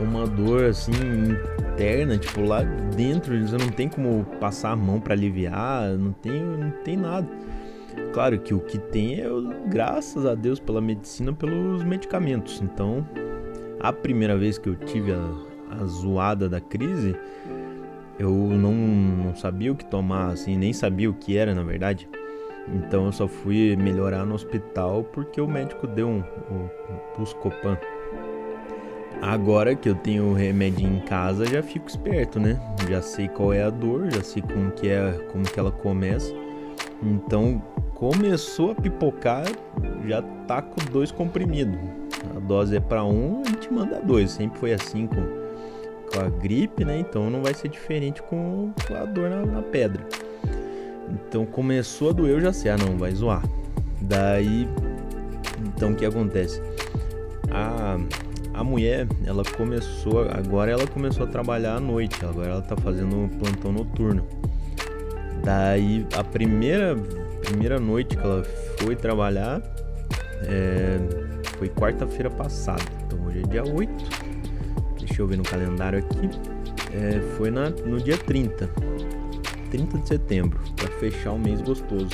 uma 0.00 0.26
dor 0.26 0.64
assim 0.64 0.92
interna, 1.72 2.16
tipo 2.18 2.40
lá 2.40 2.62
dentro, 2.62 3.38
você 3.40 3.56
não 3.56 3.68
tem 3.68 3.88
como 3.88 4.24
passar 4.40 4.70
a 4.70 4.76
mão 4.76 5.00
para 5.00 5.14
aliviar, 5.14 5.90
não 5.98 6.12
tem, 6.12 6.42
não 6.42 6.70
tem 6.82 6.96
nada. 6.96 7.28
Claro 8.12 8.38
que 8.38 8.54
o 8.54 8.60
que 8.60 8.78
tem 8.78 9.20
é, 9.20 9.26
graças 9.68 10.24
a 10.24 10.34
Deus 10.34 10.58
pela 10.58 10.80
medicina, 10.80 11.32
pelos 11.32 11.82
medicamentos. 11.84 12.60
Então, 12.62 13.06
a 13.84 13.92
primeira 13.92 14.34
vez 14.34 14.56
que 14.56 14.66
eu 14.66 14.74
tive 14.74 15.12
a, 15.12 15.78
a 15.78 15.84
zoada 15.84 16.48
da 16.48 16.58
crise, 16.58 17.14
eu 18.18 18.30
não, 18.30 18.72
não 18.72 19.36
sabia 19.36 19.70
o 19.70 19.76
que 19.76 19.84
tomar, 19.84 20.28
assim, 20.28 20.56
nem 20.56 20.72
sabia 20.72 21.10
o 21.10 21.12
que 21.12 21.36
era 21.36 21.54
na 21.54 21.62
verdade. 21.62 22.08
Então 22.66 23.04
eu 23.04 23.12
só 23.12 23.28
fui 23.28 23.76
melhorar 23.76 24.24
no 24.24 24.34
hospital 24.34 25.04
porque 25.12 25.38
o 25.38 25.46
médico 25.46 25.86
deu 25.86 26.08
um, 26.08 26.24
um, 26.50 26.54
um 26.54 27.18
Buscopan. 27.18 27.76
Agora 29.20 29.74
que 29.74 29.90
eu 29.90 29.94
tenho 29.94 30.30
o 30.30 30.32
remédio 30.32 30.88
em 30.88 31.00
casa, 31.00 31.44
já 31.44 31.62
fico 31.62 31.86
esperto, 31.86 32.40
né? 32.40 32.58
Já 32.88 33.02
sei 33.02 33.28
qual 33.28 33.52
é 33.52 33.64
a 33.64 33.70
dor, 33.70 34.10
já 34.10 34.22
sei 34.22 34.40
como 34.40 34.70
que 34.70 34.88
é, 34.88 35.12
como 35.30 35.44
que 35.44 35.60
ela 35.60 35.70
começa. 35.70 36.32
Então 37.02 37.62
começou 37.92 38.70
a 38.70 38.74
pipocar, 38.74 39.44
já 40.06 40.22
tá 40.46 40.62
com 40.62 40.82
dois 40.90 41.12
comprimidos. 41.12 42.03
Dose 42.46 42.76
é 42.76 42.80
para 42.80 43.04
um, 43.04 43.42
a 43.44 43.48
gente 43.48 43.72
manda 43.72 44.00
dois. 44.00 44.30
Sempre 44.30 44.58
foi 44.58 44.72
assim 44.72 45.06
com 45.06 45.44
com 46.14 46.20
a 46.20 46.28
gripe, 46.28 46.84
né? 46.84 46.98
Então 46.98 47.28
não 47.28 47.42
vai 47.42 47.52
ser 47.52 47.68
diferente 47.68 48.22
com, 48.22 48.72
com 48.86 48.94
a 48.94 49.04
dor 49.04 49.28
na, 49.28 49.44
na, 49.44 49.62
pedra. 49.62 50.06
Então 51.10 51.44
começou 51.44 52.10
a 52.10 52.12
doer, 52.12 52.34
eu 52.34 52.40
já 52.40 52.52
sei, 52.52 52.70
ah 52.70 52.76
não, 52.76 52.96
vai 52.96 53.12
zoar. 53.12 53.42
Daí, 54.00 54.68
então 55.66 55.92
o 55.92 55.96
que 55.96 56.06
acontece? 56.06 56.62
A, 57.50 57.96
a 58.54 58.64
mulher, 58.64 59.06
ela 59.26 59.42
começou, 59.56 60.22
agora 60.30 60.70
ela 60.70 60.86
começou 60.86 61.26
a 61.26 61.28
trabalhar 61.28 61.76
à 61.76 61.80
noite, 61.80 62.24
agora 62.24 62.48
ela 62.48 62.62
tá 62.62 62.76
fazendo 62.76 63.28
plantão 63.38 63.72
noturno. 63.72 64.26
Daí 65.42 66.06
a 66.16 66.24
primeira, 66.24 66.96
primeira 67.42 67.78
noite 67.78 68.16
que 68.16 68.22
ela 68.22 68.42
foi 68.78 68.96
trabalhar 68.96 69.60
é, 70.46 70.98
foi 71.64 71.68
quarta-feira 71.70 72.30
passada. 72.30 72.82
Então 73.06 73.26
hoje 73.26 73.40
é 73.40 73.46
dia 73.46 73.64
8 73.64 74.34
deixa 75.14 75.22
eu 75.22 75.26
ver 75.26 75.36
no 75.36 75.44
calendário 75.44 75.98
aqui, 76.00 76.28
é, 76.92 77.20
foi 77.36 77.50
na, 77.50 77.70
no 77.70 78.00
dia 78.00 78.18
30, 78.18 78.68
30 79.70 79.98
de 79.98 80.08
setembro, 80.08 80.58
para 80.74 80.88
fechar 80.98 81.32
o 81.32 81.38
mês 81.38 81.60
gostoso. 81.60 82.10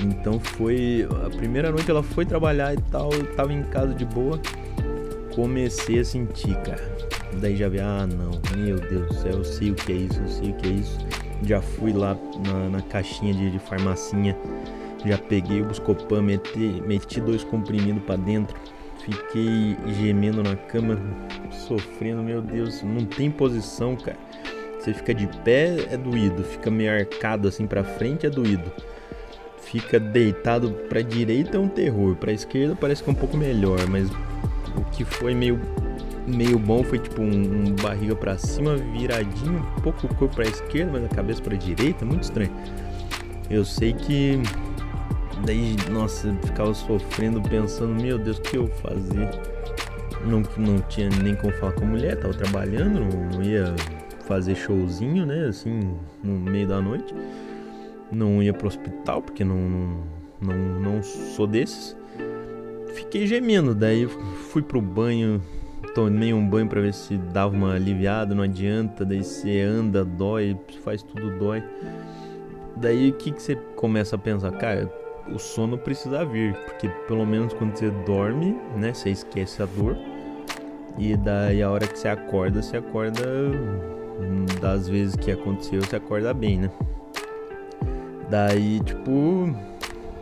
Então 0.00 0.38
foi. 0.38 1.08
A 1.24 1.30
primeira 1.30 1.70
noite 1.70 1.90
ela 1.90 2.02
foi 2.02 2.24
trabalhar 2.26 2.74
e 2.74 2.80
tal, 2.90 3.12
eu 3.12 3.24
tava 3.34 3.52
em 3.52 3.62
casa 3.64 3.94
de 3.94 4.04
boa. 4.04 4.38
Comecei 5.34 5.98
a 5.98 6.04
sentir, 6.04 6.54
cara. 6.62 6.96
Daí 7.40 7.56
já 7.56 7.68
vi, 7.68 7.80
ah 7.80 8.06
não, 8.06 8.40
meu 8.56 8.78
Deus 8.78 9.08
do 9.08 9.14
céu, 9.14 9.32
eu 9.32 9.44
sei 9.44 9.70
o 9.72 9.74
que 9.74 9.92
é 9.92 9.96
isso, 9.96 10.20
eu 10.20 10.28
sei 10.28 10.50
o 10.50 10.54
que 10.54 10.68
é 10.68 10.72
isso. 10.72 10.98
Já 11.42 11.60
fui 11.60 11.92
lá 11.92 12.16
na, 12.46 12.68
na 12.68 12.82
caixinha 12.82 13.34
de, 13.34 13.50
de 13.50 13.58
farmacinha, 13.58 14.36
já 15.04 15.18
peguei 15.18 15.62
o 15.62 15.66
Buscopan, 15.66 16.22
meti, 16.22 16.82
meti 16.86 17.20
dois 17.20 17.44
comprimidos 17.44 18.02
para 18.04 18.16
dentro, 18.16 18.56
fiquei 19.04 19.76
gemendo 19.98 20.42
na 20.42 20.56
cama, 20.56 20.98
sofrendo, 21.50 22.22
meu 22.22 22.40
Deus, 22.40 22.82
não 22.82 23.04
tem 23.04 23.30
posição, 23.30 23.96
cara. 23.96 24.18
Você 24.78 24.92
fica 24.92 25.14
de 25.14 25.26
pé 25.42 25.86
é 25.90 25.96
doído, 25.96 26.44
fica 26.44 26.70
meio 26.70 26.92
arcado 26.92 27.48
assim 27.48 27.66
para 27.66 27.82
frente 27.82 28.26
é 28.26 28.30
doído. 28.30 28.70
Fica 29.58 29.98
deitado 29.98 30.70
para 30.88 31.00
direita 31.00 31.56
é 31.56 31.60
um 31.60 31.68
terror, 31.68 32.16
para 32.16 32.32
esquerda 32.32 32.76
parece 32.78 33.02
que 33.02 33.08
é 33.08 33.12
um 33.12 33.16
pouco 33.16 33.36
melhor, 33.36 33.78
mas 33.88 34.10
o 34.76 34.84
que 34.92 35.04
foi 35.04 35.34
meio 35.34 35.58
meio 36.26 36.58
bom 36.58 36.82
foi 36.82 36.98
tipo 36.98 37.20
um, 37.20 37.68
um 37.68 37.74
barriga 37.74 38.14
para 38.16 38.36
cima, 38.38 38.76
viradinho, 38.76 39.58
um 39.76 39.80
pouco 39.80 40.06
o 40.06 40.14
corpo 40.14 40.36
para 40.36 40.44
esquerda, 40.44 40.92
mas 40.92 41.04
a 41.04 41.08
cabeça 41.08 41.42
para 41.42 41.56
direita, 41.56 42.04
muito 42.04 42.22
estranho. 42.22 42.50
Eu 43.50 43.64
sei 43.64 43.92
que 43.92 44.40
daí, 45.44 45.76
nossa, 45.90 46.34
ficava 46.42 46.72
sofrendo, 46.74 47.40
pensando, 47.42 47.94
meu 48.00 48.18
Deus, 48.18 48.38
o 48.38 48.42
que 48.42 48.56
eu 48.56 48.66
fazer? 48.66 49.28
Não, 50.26 50.42
não 50.56 50.80
tinha 50.88 51.10
nem 51.22 51.34
como 51.34 51.52
falar 51.54 51.72
com 51.72 51.84
a 51.84 51.88
mulher, 51.88 52.16
tava 52.18 52.34
trabalhando, 52.34 53.00
não, 53.00 53.42
ia 53.42 53.74
fazer 54.26 54.54
showzinho, 54.54 55.26
né, 55.26 55.46
assim, 55.46 55.96
no 56.22 56.32
meio 56.32 56.66
da 56.66 56.80
noite. 56.80 57.14
Não 58.10 58.42
ia 58.42 58.52
pro 58.52 58.68
hospital, 58.68 59.20
porque 59.20 59.44
não, 59.44 59.58
não, 59.58 60.04
não, 60.40 60.80
não 60.80 61.02
sou 61.02 61.46
desses. 61.46 61.96
Fiquei 62.94 63.26
gemendo, 63.26 63.74
daí 63.74 64.06
fui 64.50 64.62
pro 64.62 64.80
banho, 64.80 65.42
tomei 65.94 66.32
um 66.32 66.48
banho 66.48 66.68
para 66.68 66.80
ver 66.80 66.94
se 66.94 67.16
dava 67.16 67.54
uma 67.54 67.74
aliviada, 67.74 68.34
não 68.34 68.42
adianta, 68.42 69.04
daí 69.04 69.22
você 69.22 69.60
anda, 69.60 70.04
dói, 70.04 70.56
faz 70.82 71.02
tudo 71.02 71.38
dói. 71.38 71.62
Daí 72.76 73.10
o 73.10 73.14
que, 73.14 73.32
que 73.32 73.42
você 73.42 73.56
começa 73.76 74.16
a 74.16 74.18
pensar? 74.18 74.52
Cara, 74.52 74.90
o 75.32 75.38
sono 75.38 75.78
precisa 75.78 76.24
vir, 76.24 76.54
porque 76.64 76.88
pelo 77.06 77.24
menos 77.26 77.52
quando 77.54 77.76
você 77.76 77.90
dorme, 77.90 78.58
né, 78.76 78.92
você 78.92 79.10
esquece 79.10 79.62
a 79.62 79.66
dor. 79.66 79.96
E 80.98 81.16
daí 81.16 81.62
a 81.62 81.70
hora 81.70 81.86
que 81.86 81.98
você 81.98 82.08
acorda, 82.08 82.62
você 82.62 82.76
acorda 82.76 83.22
das 84.60 84.88
vezes 84.88 85.16
que 85.16 85.30
aconteceu, 85.30 85.82
você 85.82 85.96
acorda 85.96 86.32
bem, 86.32 86.58
né? 86.58 86.70
Daí, 88.30 88.80
tipo, 88.80 89.54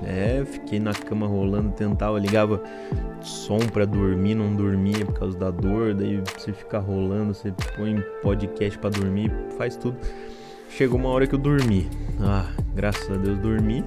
é, 0.05 0.45
fiquei 0.45 0.81
na 0.81 0.93
cama 0.93 1.27
rolando, 1.27 1.73
tentava, 1.73 2.19
ligava 2.19 2.63
som 3.21 3.59
para 3.59 3.85
dormir, 3.85 4.35
não 4.35 4.55
dormia 4.55 5.05
por 5.05 5.15
causa 5.15 5.39
da 5.39 5.51
dor, 5.51 5.95
daí 5.95 6.23
você 6.37 6.53
fica 6.53 6.79
rolando, 6.79 7.35
você 7.35 7.53
põe 7.77 8.03
podcast 8.23 8.79
para 8.79 8.91
dormir, 8.91 9.33
faz 9.57 9.77
tudo. 9.77 9.97
Chegou 10.69 10.99
uma 10.99 11.11
hora 11.11 11.27
que 11.27 11.35
eu 11.35 11.39
dormi. 11.39 11.89
Ah, 12.21 12.51
graças 12.75 13.11
a 13.11 13.17
Deus 13.17 13.39
dormi. 13.39 13.85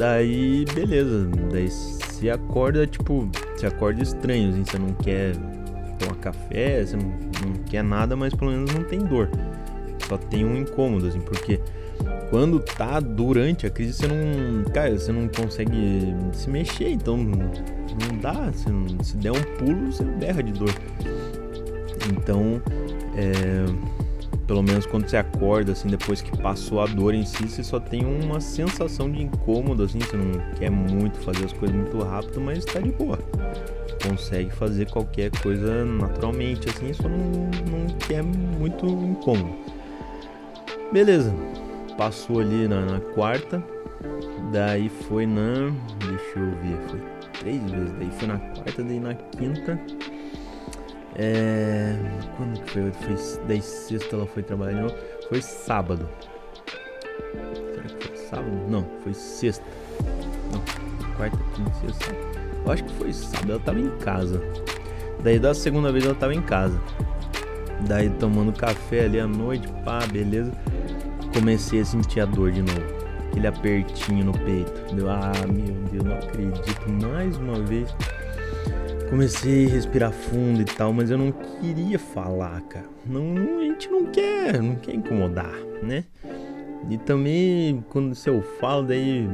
Daí, 0.00 0.64
beleza. 0.74 1.28
Daí 1.52 1.68
se 1.68 2.30
acorda, 2.30 2.86
tipo, 2.86 3.28
se 3.54 3.66
acorda 3.66 4.02
estranho, 4.02 4.48
assim, 4.48 4.64
você 4.64 4.78
não 4.78 4.94
quer 4.94 5.36
tomar 5.98 6.14
café, 6.14 6.82
você 6.82 6.96
não, 6.96 7.04
não 7.04 7.62
quer 7.66 7.84
nada, 7.84 8.16
mas 8.16 8.32
pelo 8.32 8.50
menos 8.50 8.72
não 8.72 8.82
tem 8.82 8.98
dor. 8.98 9.28
Só 10.08 10.16
tem 10.16 10.42
um 10.42 10.56
incômodo, 10.56 11.06
assim, 11.06 11.20
porque 11.20 11.60
quando 12.30 12.60
tá 12.60 12.98
durante 12.98 13.66
a 13.66 13.70
crise, 13.70 13.92
você 13.92 14.06
não. 14.06 14.64
Cara, 14.72 14.98
você 14.98 15.12
não 15.12 15.28
consegue 15.28 16.14
se 16.32 16.48
mexer, 16.48 16.88
então 16.88 17.18
não 17.18 18.16
dá. 18.22 18.50
Se, 18.54 18.68
se 19.06 19.18
der 19.18 19.32
um 19.32 19.42
pulo, 19.58 19.92
você 19.92 20.02
berra 20.02 20.42
de 20.42 20.52
dor. 20.52 20.74
Então, 22.10 22.62
é, 23.14 23.66
pelo 24.50 24.64
menos 24.64 24.84
quando 24.84 25.08
você 25.08 25.16
acorda, 25.16 25.70
assim, 25.70 25.86
depois 25.86 26.20
que 26.20 26.36
passou 26.36 26.80
a 26.80 26.86
dor 26.86 27.14
em 27.14 27.24
si, 27.24 27.48
você 27.48 27.62
só 27.62 27.78
tem 27.78 28.04
uma 28.04 28.40
sensação 28.40 29.08
de 29.08 29.22
incômodo, 29.22 29.84
assim, 29.84 30.00
você 30.00 30.16
não 30.16 30.32
quer 30.56 30.68
muito 30.68 31.20
fazer 31.20 31.44
as 31.44 31.52
coisas 31.52 31.76
muito 31.76 31.96
rápido, 32.02 32.40
mas 32.40 32.64
tá 32.64 32.80
de 32.80 32.90
boa. 32.90 33.16
Consegue 34.02 34.50
fazer 34.50 34.90
qualquer 34.90 35.30
coisa 35.40 35.84
naturalmente, 35.84 36.68
assim, 36.68 36.92
só 36.92 37.08
não, 37.08 37.30
não 37.70 37.96
quer 38.08 38.24
muito 38.24 38.86
incômodo. 38.86 39.54
Beleza, 40.92 41.32
passou 41.96 42.40
ali 42.40 42.66
na, 42.66 42.80
na, 42.80 42.98
quarta, 42.98 43.62
daí 44.50 44.88
foi 44.88 45.26
na. 45.26 45.70
Deixa 46.08 46.40
eu 46.40 46.50
ver, 46.56 46.88
foi 46.88 47.00
três 47.38 47.70
vezes, 47.70 47.92
daí 47.92 48.10
foi 48.18 48.26
na 48.26 48.38
quarta, 48.40 48.82
daí 48.82 48.98
na 48.98 49.14
quinta. 49.14 49.80
É. 51.22 51.94
Quando 52.36 52.60
que 52.62 52.70
foi? 52.70 52.92
foi 52.92 53.44
daí 53.46 53.60
sexta 53.60 54.16
ela 54.16 54.26
foi 54.26 54.42
trabalhar 54.42 54.88
Foi 55.28 55.42
sábado. 55.42 56.08
Será 57.34 57.82
que 57.82 58.08
foi 58.08 58.16
sábado? 58.16 58.56
Não, 58.68 58.86
foi 59.02 59.12
sexta. 59.12 59.64
Não, 60.52 61.14
quarta, 61.16 61.38
quinta, 61.54 61.72
sexta. 61.80 62.14
Eu 62.64 62.72
acho 62.72 62.84
que 62.84 62.94
foi 62.94 63.12
sábado, 63.12 63.52
ela 63.52 63.60
tava 63.60 63.80
em 63.80 63.90
casa. 63.98 64.40
Daí 65.22 65.38
da 65.38 65.52
segunda 65.52 65.92
vez 65.92 66.04
ela 66.06 66.14
tava 66.14 66.34
em 66.34 66.42
casa. 66.42 66.80
Daí 67.86 68.08
tomando 68.08 68.52
café 68.52 69.04
ali 69.04 69.20
à 69.20 69.26
noite, 69.26 69.68
pá, 69.84 70.00
beleza 70.06 70.52
comecei 71.32 71.80
a 71.80 71.84
sentir 71.84 72.20
a 72.20 72.24
dor 72.24 72.52
de 72.52 72.62
novo. 72.62 73.00
Aquele 73.28 73.46
apertinho 73.46 74.24
no 74.26 74.32
peito. 74.32 74.94
Deu, 74.94 75.08
ah, 75.08 75.32
meu 75.46 75.74
Deus, 75.90 76.04
não 76.04 76.16
acredito. 76.16 76.90
Mais 77.06 77.36
uma 77.36 77.60
vez. 77.60 77.94
Comecei 79.10 79.66
a 79.66 79.68
respirar 79.68 80.12
fundo 80.12 80.62
e 80.62 80.64
tal, 80.64 80.92
mas 80.92 81.10
eu 81.10 81.18
não 81.18 81.32
queria 81.32 81.98
falar, 81.98 82.60
cara. 82.62 82.86
Não, 83.04 83.58
a 83.58 83.62
gente 83.62 83.88
não 83.90 84.06
quer, 84.06 84.62
não 84.62 84.76
quer 84.76 84.94
incomodar, 84.94 85.52
né? 85.82 86.04
E 86.88 86.96
também 86.96 87.84
quando 87.90 88.14
se 88.14 88.30
eu 88.30 88.40
falo, 88.60 88.86
daí 88.86 89.28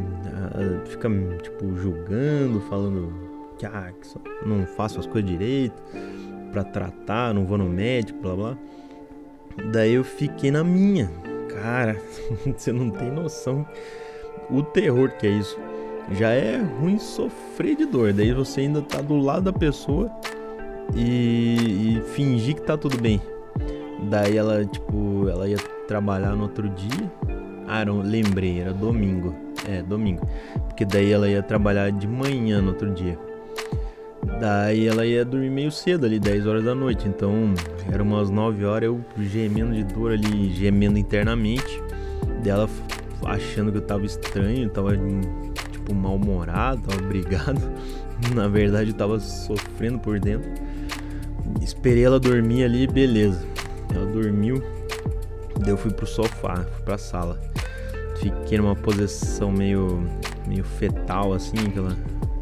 fica 0.86 1.08
tipo 1.42 1.76
julgando, 1.76 2.60
falando 2.62 3.12
que, 3.58 3.66
ah, 3.66 3.92
que 3.92 4.48
não 4.48 4.66
faço 4.66 4.98
as 4.98 5.06
coisas 5.06 5.30
direito 5.30 5.80
para 6.50 6.64
tratar, 6.64 7.34
não 7.34 7.44
vou 7.44 7.58
no 7.58 7.68
médico, 7.68 8.18
blá 8.20 8.34
blá. 8.34 8.58
Daí 9.72 9.92
eu 9.92 10.04
fiquei 10.04 10.50
na 10.50 10.64
minha, 10.64 11.10
Cara, 11.62 11.96
você 12.56 12.72
não 12.72 12.90
tem 12.90 13.10
noção 13.10 13.66
o 14.50 14.62
terror 14.62 15.10
que 15.12 15.26
é 15.26 15.30
isso. 15.30 15.58
Já 16.12 16.30
é 16.30 16.58
ruim 16.58 16.98
sofrer 16.98 17.76
de 17.76 17.84
dor, 17.84 18.12
daí 18.12 18.32
você 18.32 18.60
ainda 18.60 18.80
tá 18.80 19.00
do 19.00 19.16
lado 19.16 19.44
da 19.44 19.52
pessoa 19.52 20.10
e, 20.94 21.98
e 21.98 22.02
fingir 22.12 22.54
que 22.54 22.62
tá 22.62 22.76
tudo 22.76 22.96
bem. 22.96 23.20
Daí 24.08 24.36
ela, 24.36 24.64
tipo, 24.64 25.28
ela 25.28 25.48
ia 25.48 25.56
trabalhar 25.88 26.36
no 26.36 26.44
outro 26.44 26.68
dia. 26.68 27.10
Ah, 27.66 27.84
não, 27.84 28.00
lembrei, 28.00 28.60
era 28.60 28.72
domingo. 28.72 29.34
É, 29.68 29.82
domingo. 29.82 30.26
Porque 30.68 30.84
daí 30.84 31.10
ela 31.10 31.28
ia 31.28 31.42
trabalhar 31.42 31.90
de 31.90 32.06
manhã 32.06 32.60
no 32.60 32.68
outro 32.68 32.90
dia. 32.90 33.18
Daí 34.40 34.86
ela 34.86 35.04
ia 35.04 35.24
dormir 35.24 35.50
meio 35.50 35.72
cedo 35.72 36.06
ali, 36.06 36.20
10 36.20 36.46
horas 36.46 36.64
da 36.64 36.74
noite. 36.74 37.08
Então, 37.08 37.54
era 37.90 38.02
umas 38.02 38.30
9 38.30 38.64
horas 38.64 38.86
eu 38.86 39.00
gemendo 39.18 39.74
de 39.74 39.82
dor 39.82 40.12
ali, 40.12 40.52
gemendo 40.52 40.98
internamente. 40.98 41.82
Dela 42.42 42.68
achando 43.24 43.72
que 43.72 43.78
eu 43.78 43.82
tava 43.82 44.04
estranho, 44.04 44.68
tava 44.68 44.92
tipo 45.86 45.94
mal-humorado, 45.94 46.82
tava 46.88 47.02
brigado. 47.02 47.60
Na 48.34 48.48
verdade, 48.48 48.90
eu 48.90 48.96
tava 48.96 49.20
sofrendo 49.20 49.98
por 49.98 50.18
dentro. 50.18 50.50
Esperei 51.62 52.04
ela 52.04 52.18
dormir 52.18 52.64
ali, 52.64 52.86
beleza. 52.86 53.46
Ela 53.94 54.06
dormiu. 54.06 54.62
Daí 55.60 55.70
eu 55.70 55.76
fui 55.76 55.92
pro 55.92 56.06
sofá, 56.06 56.56
fui 56.56 56.82
pra 56.84 56.98
sala. 56.98 57.38
Fiquei 58.16 58.58
numa 58.58 58.74
posição 58.74 59.52
meio 59.52 60.02
meio 60.46 60.64
fetal 60.64 61.32
assim, 61.32 61.56
aquela 61.68 61.96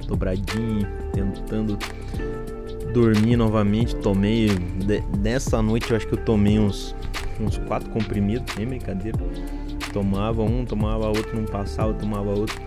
dobradinha, 0.06 0.86
tentando 1.12 1.78
dormir 2.92 3.36
novamente. 3.36 3.96
Tomei. 3.96 4.48
De, 4.48 5.02
nessa 5.18 5.60
noite 5.60 5.90
eu 5.90 5.96
acho 5.96 6.06
que 6.06 6.14
eu 6.14 6.24
tomei 6.24 6.58
uns, 6.58 6.94
uns 7.40 7.58
quatro 7.58 7.90
comprimidos, 7.90 8.52
sem 8.54 8.66
brincadeira. 8.66 9.18
Tomava 9.92 10.42
um, 10.42 10.64
tomava 10.64 11.06
outro, 11.08 11.36
não 11.36 11.44
passava, 11.44 11.92
tomava 11.94 12.30
outro. 12.30 12.60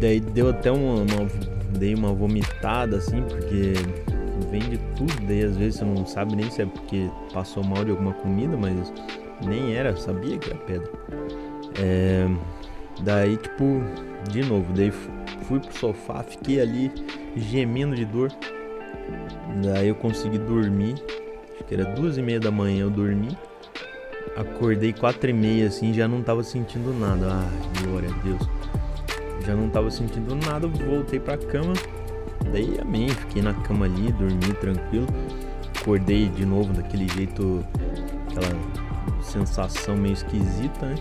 Daí 0.00 0.20
deu 0.20 0.50
até 0.50 0.70
uma, 0.70 0.94
uma, 0.94 1.28
dei 1.76 1.94
uma 1.94 2.12
vomitada 2.12 2.96
assim, 2.96 3.22
porque 3.22 3.72
vem 4.50 4.60
de 4.60 4.78
tudo. 4.96 5.26
Daí 5.26 5.44
às 5.44 5.56
vezes 5.56 5.76
você 5.76 5.84
não 5.84 6.06
sabe 6.06 6.36
nem 6.36 6.50
se 6.50 6.62
é 6.62 6.66
porque 6.66 7.10
passou 7.32 7.64
mal 7.64 7.84
de 7.84 7.90
alguma 7.90 8.12
comida, 8.14 8.56
mas 8.56 8.92
nem 9.44 9.74
era, 9.74 9.96
sabia 9.96 10.38
que 10.38 10.50
era 10.50 10.58
pedra. 10.60 10.90
É, 11.80 12.26
daí 13.02 13.36
tipo, 13.36 13.82
de 14.30 14.42
novo, 14.42 14.72
daí 14.72 14.92
fui 15.42 15.60
pro 15.60 15.72
sofá, 15.72 16.22
fiquei 16.22 16.60
ali 16.60 16.92
gemendo 17.36 17.94
de 17.94 18.04
dor. 18.04 18.30
Daí 19.62 19.88
eu 19.88 19.94
consegui 19.94 20.38
dormir. 20.38 20.94
Acho 21.54 21.64
que 21.64 21.74
era 21.74 21.84
duas 21.84 22.16
e 22.16 22.22
meia 22.22 22.38
da 22.38 22.50
manhã 22.50 22.82
eu 22.82 22.90
dormi. 22.90 23.36
Acordei 24.36 24.92
quatro 24.92 25.28
e 25.28 25.32
meia 25.32 25.66
assim, 25.66 25.92
já 25.92 26.06
não 26.06 26.22
tava 26.22 26.44
sentindo 26.44 26.92
nada. 26.92 27.26
Ai, 27.32 27.82
glória 27.82 28.08
a 28.08 28.22
Deus. 28.22 28.57
Já 29.48 29.56
não 29.56 29.70
tava 29.70 29.90
sentindo 29.90 30.36
nada, 30.36 30.68
voltei 30.68 31.18
pra 31.18 31.38
cama. 31.38 31.72
Daí 32.52 32.78
amém, 32.82 33.08
fiquei 33.08 33.40
na 33.40 33.54
cama 33.54 33.86
ali, 33.86 34.12
dormi 34.12 34.52
tranquilo. 34.60 35.06
Acordei 35.80 36.28
de 36.28 36.44
novo 36.44 36.70
daquele 36.74 37.08
jeito, 37.08 37.64
aquela 38.26 39.22
sensação 39.22 39.96
meio 39.96 40.12
esquisita, 40.12 40.84
né? 40.84 40.96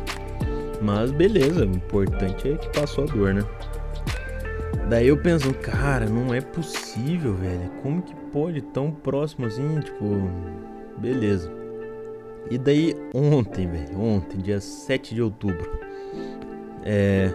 Mas 0.81 1.11
beleza, 1.11 1.65
o 1.65 1.71
importante 1.71 2.49
é 2.49 2.55
que 2.55 2.69
passou 2.69 3.03
a 3.03 3.07
dor, 3.07 3.33
né? 3.33 3.43
Daí 4.89 5.09
eu 5.09 5.17
penso, 5.17 5.53
cara, 5.55 6.05
não 6.05 6.33
é 6.33 6.39
possível, 6.39 7.33
velho. 7.33 7.69
Como 7.83 8.01
que 8.01 8.15
pode 8.31 8.61
tão 8.61 8.91
próximo 8.91 9.45
assim? 9.45 9.81
Tipo, 9.81 10.05
beleza. 10.97 11.51
E 12.49 12.57
daí 12.57 12.95
ontem, 13.13 13.67
velho, 13.67 13.99
ontem, 13.99 14.37
dia 14.37 14.61
7 14.61 15.13
de 15.13 15.21
outubro. 15.21 15.69
É. 16.85 17.29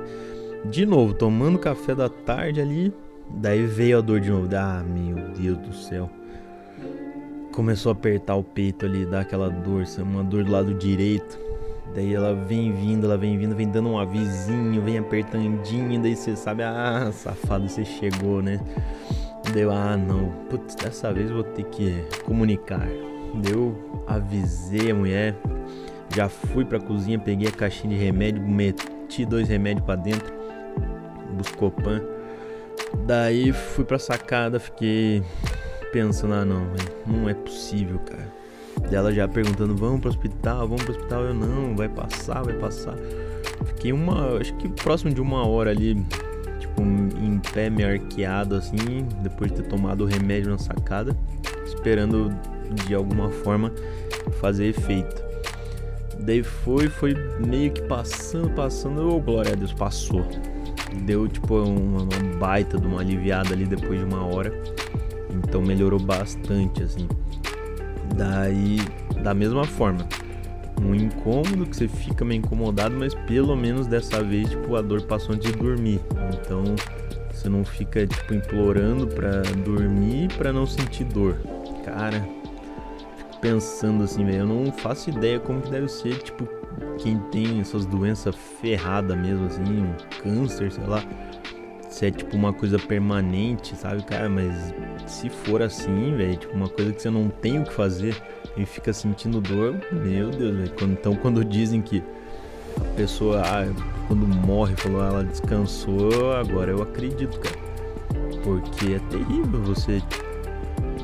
De 0.64 0.86
novo, 0.86 1.12
tomando 1.12 1.58
café 1.58 1.94
da 1.94 2.08
tarde 2.08 2.60
ali. 2.60 2.92
Daí 3.28 3.66
veio 3.66 3.98
a 3.98 4.00
dor 4.00 4.20
de 4.20 4.30
novo. 4.30 4.48
Ah, 4.54 4.84
meu 4.86 5.16
Deus 5.30 5.58
do 5.58 5.74
céu. 5.74 6.08
Começou 7.52 7.90
a 7.90 7.92
apertar 7.92 8.36
o 8.36 8.42
peito 8.42 8.86
ali, 8.86 9.04
dar 9.04 9.20
aquela 9.20 9.50
dor, 9.50 9.84
uma 9.98 10.24
dor 10.24 10.44
do 10.44 10.52
lado 10.52 10.74
direito. 10.74 11.38
Daí 11.94 12.14
ela 12.14 12.34
vem 12.34 12.72
vindo, 12.72 13.04
ela 13.04 13.18
vem 13.18 13.36
vindo, 13.36 13.54
vem 13.54 13.68
dando 13.68 13.90
um 13.90 13.98
avisinho, 13.98 14.80
vem 14.80 14.96
apertandinho, 14.96 16.00
daí 16.00 16.16
você 16.16 16.34
sabe, 16.34 16.62
ah, 16.62 17.10
safado, 17.12 17.68
você 17.68 17.84
chegou, 17.84 18.40
né? 18.40 18.58
Deu, 19.52 19.70
ah, 19.70 19.96
não, 19.96 20.30
putz, 20.48 20.74
dessa 20.74 21.12
vez 21.12 21.30
vou 21.30 21.42
ter 21.42 21.64
que 21.64 22.02
comunicar. 22.24 22.88
Deu, 23.34 23.76
avisei 24.06 24.90
a 24.90 24.94
mulher, 24.94 25.36
já 26.14 26.30
fui 26.30 26.64
pra 26.64 26.80
cozinha, 26.80 27.18
peguei 27.18 27.48
a 27.48 27.52
caixinha 27.52 27.94
de 27.94 28.02
remédio, 28.02 28.42
meti 28.42 29.26
dois 29.26 29.48
remédios 29.48 29.84
para 29.84 29.96
dentro, 29.96 30.32
Buscopan. 31.32 32.02
Daí 33.06 33.52
fui 33.52 33.84
pra 33.84 33.98
sacada, 33.98 34.60
fiquei 34.60 35.22
pensando, 35.92 36.34
ah, 36.34 36.44
não, 36.44 36.66
não 37.06 37.28
é 37.28 37.34
possível, 37.34 37.98
cara 38.00 38.42
dela 38.90 39.12
já 39.12 39.28
perguntando: 39.28 39.74
vamos 39.76 40.00
pro 40.00 40.10
hospital, 40.10 40.68
vamos 40.68 40.84
pro 40.84 40.94
hospital. 40.94 41.22
Eu 41.22 41.34
não, 41.34 41.76
vai 41.76 41.88
passar, 41.88 42.42
vai 42.42 42.54
passar. 42.54 42.94
Fiquei 43.66 43.92
uma, 43.92 44.38
acho 44.38 44.54
que 44.54 44.68
próximo 44.68 45.12
de 45.12 45.20
uma 45.20 45.46
hora 45.46 45.70
ali, 45.70 45.94
tipo, 46.58 46.82
em 46.82 47.40
pé, 47.52 47.70
meio 47.70 47.88
arqueado 47.88 48.56
assim, 48.56 49.06
depois 49.22 49.50
de 49.50 49.62
ter 49.62 49.68
tomado 49.68 50.02
o 50.02 50.06
remédio 50.06 50.50
na 50.50 50.58
sacada, 50.58 51.16
esperando 51.64 52.30
de 52.86 52.94
alguma 52.94 53.30
forma 53.30 53.72
fazer 54.40 54.66
efeito. 54.66 55.22
Daí 56.20 56.42
foi, 56.42 56.88
foi 56.88 57.14
meio 57.44 57.72
que 57.72 57.82
passando, 57.82 58.50
passando, 58.50 59.08
oh, 59.08 59.20
glória 59.20 59.52
a 59.52 59.56
Deus, 59.56 59.72
passou. 59.72 60.24
Deu 60.94 61.28
tipo 61.28 61.56
uma, 61.56 62.02
uma 62.02 62.38
baita 62.38 62.78
de 62.78 62.86
uma 62.86 63.00
aliviada 63.00 63.52
ali 63.52 63.66
depois 63.66 63.98
de 63.98 64.04
uma 64.04 64.24
hora. 64.24 64.52
Então 65.30 65.60
melhorou 65.62 65.98
bastante 65.98 66.82
assim. 66.82 67.08
Daí, 68.14 68.78
da 69.22 69.32
mesma 69.32 69.64
forma, 69.64 70.06
um 70.80 70.94
incômodo 70.94 71.66
que 71.66 71.76
você 71.76 71.88
fica 71.88 72.24
meio 72.24 72.40
incomodado, 72.40 72.94
mas 72.96 73.14
pelo 73.14 73.56
menos 73.56 73.86
dessa 73.86 74.22
vez, 74.22 74.50
tipo, 74.50 74.76
a 74.76 74.82
dor 74.82 75.02
passou 75.02 75.34
antes 75.34 75.50
de 75.50 75.58
dormir. 75.58 76.00
Então, 76.34 76.64
você 77.32 77.48
não 77.48 77.64
fica, 77.64 78.06
tipo, 78.06 78.34
implorando 78.34 79.06
pra 79.06 79.42
dormir 79.64 80.28
pra 80.36 80.52
não 80.52 80.66
sentir 80.66 81.04
dor. 81.04 81.36
Cara, 81.84 82.20
fico 83.16 83.40
pensando 83.40 84.04
assim, 84.04 84.24
velho, 84.24 84.38
eu 84.38 84.46
não 84.46 84.72
faço 84.72 85.10
ideia 85.10 85.40
como 85.40 85.62
que 85.62 85.70
deve 85.70 85.88
ser, 85.88 86.18
tipo, 86.18 86.46
quem 86.98 87.18
tem 87.30 87.60
essas 87.60 87.86
doenças 87.86 88.34
ferradas 88.60 89.16
mesmo, 89.16 89.46
assim, 89.46 89.62
um 89.62 89.94
câncer, 90.22 90.70
sei 90.72 90.84
lá 90.86 91.02
se 91.92 92.06
é 92.06 92.10
tipo 92.10 92.34
uma 92.36 92.52
coisa 92.52 92.78
permanente, 92.78 93.76
sabe, 93.76 94.02
cara? 94.02 94.28
Mas 94.28 94.74
se 95.06 95.28
for 95.28 95.62
assim, 95.62 96.16
velho, 96.16 96.36
tipo 96.36 96.54
uma 96.54 96.68
coisa 96.68 96.92
que 96.92 97.02
você 97.02 97.10
não 97.10 97.28
tem 97.28 97.60
o 97.60 97.64
que 97.64 97.72
fazer 97.72 98.16
e 98.56 98.64
fica 98.64 98.92
sentindo 98.92 99.40
dor, 99.40 99.78
meu 99.92 100.30
Deus, 100.30 100.56
velho. 100.56 100.72
Então 100.92 101.14
quando 101.14 101.44
dizem 101.44 101.82
que 101.82 102.02
a 102.76 102.94
pessoa, 102.96 103.42
ah, 103.42 103.66
quando 104.08 104.26
morre, 104.26 104.74
falou, 104.76 105.02
ah, 105.02 105.08
ela 105.08 105.24
descansou, 105.24 106.32
agora 106.32 106.70
eu 106.70 106.82
acredito, 106.82 107.38
cara. 107.38 107.56
Porque 108.42 108.94
é 108.94 108.98
terrível 109.10 109.60
você 109.62 110.02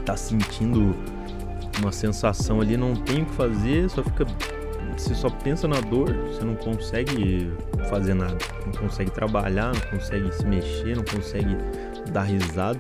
tá 0.04 0.16
sentindo 0.16 0.96
uma 1.80 1.92
sensação 1.92 2.60
ali, 2.62 2.76
não 2.76 2.94
tem 2.94 3.22
o 3.22 3.26
que 3.26 3.34
fazer, 3.34 3.88
só 3.90 4.02
fica 4.02 4.26
você 4.98 5.14
só 5.14 5.30
pensa 5.30 5.68
na 5.68 5.80
dor, 5.80 6.12
você 6.12 6.44
não 6.44 6.56
consegue 6.56 7.50
fazer 7.88 8.14
nada, 8.14 8.36
não 8.66 8.72
consegue 8.72 9.10
trabalhar, 9.10 9.72
não 9.72 9.98
consegue 9.98 10.32
se 10.34 10.44
mexer, 10.46 10.96
não 10.96 11.04
consegue 11.04 11.56
dar 12.10 12.22
risada. 12.22 12.78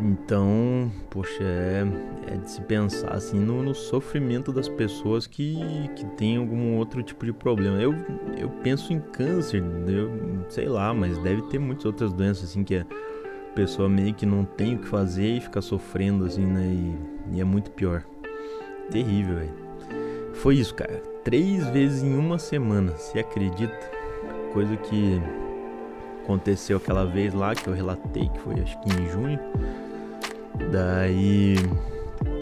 Então, 0.00 0.90
poxa, 1.10 1.44
é, 1.44 1.84
é 2.26 2.36
de 2.36 2.50
se 2.50 2.60
pensar 2.62 3.12
assim 3.12 3.38
no, 3.38 3.62
no, 3.62 3.74
sofrimento 3.74 4.52
das 4.52 4.68
pessoas 4.68 5.26
que, 5.26 5.56
que 5.94 6.04
têm 6.16 6.38
algum 6.38 6.76
outro 6.76 7.02
tipo 7.02 7.24
de 7.24 7.32
problema. 7.32 7.80
Eu, 7.80 7.94
eu 8.36 8.48
penso 8.62 8.92
em 8.92 8.98
câncer, 8.98 9.62
eu 9.86 10.44
sei 10.48 10.66
lá, 10.66 10.92
mas 10.92 11.18
deve 11.18 11.42
ter 11.42 11.58
muitas 11.58 11.84
outras 11.84 12.12
doenças 12.12 12.50
assim 12.50 12.64
que 12.64 12.76
a 12.76 12.86
pessoa 13.54 13.88
meio 13.88 14.14
que 14.14 14.26
não 14.26 14.44
tem 14.44 14.74
o 14.74 14.78
que 14.78 14.88
fazer 14.88 15.36
e 15.36 15.40
fica 15.40 15.60
sofrendo 15.60 16.24
assim, 16.24 16.46
né? 16.46 16.64
E, 16.64 17.36
e 17.36 17.40
é 17.40 17.44
muito 17.44 17.70
pior. 17.70 18.02
Terrível, 18.90 19.36
velho. 19.36 19.71
Foi 20.42 20.56
isso, 20.56 20.74
cara. 20.74 21.00
Três 21.22 21.64
vezes 21.68 22.02
em 22.02 22.16
uma 22.18 22.36
semana, 22.36 22.96
se 22.96 23.16
acredita? 23.16 23.78
Coisa 24.52 24.76
que 24.76 25.22
aconteceu 26.24 26.78
aquela 26.78 27.04
vez 27.06 27.32
lá 27.32 27.54
que 27.54 27.68
eu 27.68 27.72
relatei, 27.72 28.28
que 28.28 28.40
foi 28.40 28.54
acho 28.60 28.76
que 28.80 28.88
em 28.90 29.08
junho. 29.08 29.38
Daí, 30.72 31.54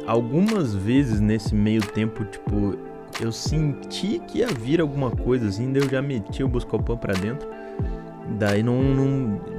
algumas 0.06 0.74
vezes 0.74 1.20
nesse 1.20 1.54
meio 1.54 1.82
tempo, 1.82 2.24
tipo, 2.24 2.74
eu 3.20 3.30
senti 3.30 4.18
que 4.20 4.38
ia 4.38 4.46
vir 4.46 4.80
alguma 4.80 5.10
coisa 5.10 5.48
assim, 5.48 5.70
daí 5.70 5.82
eu 5.82 5.90
já 5.90 6.00
meti 6.00 6.42
o 6.42 6.48
Buscopan 6.48 6.96
pra 6.96 7.12
dentro. 7.12 7.46
Daí 8.38 8.62
não, 8.62 8.82
não, 8.82 9.08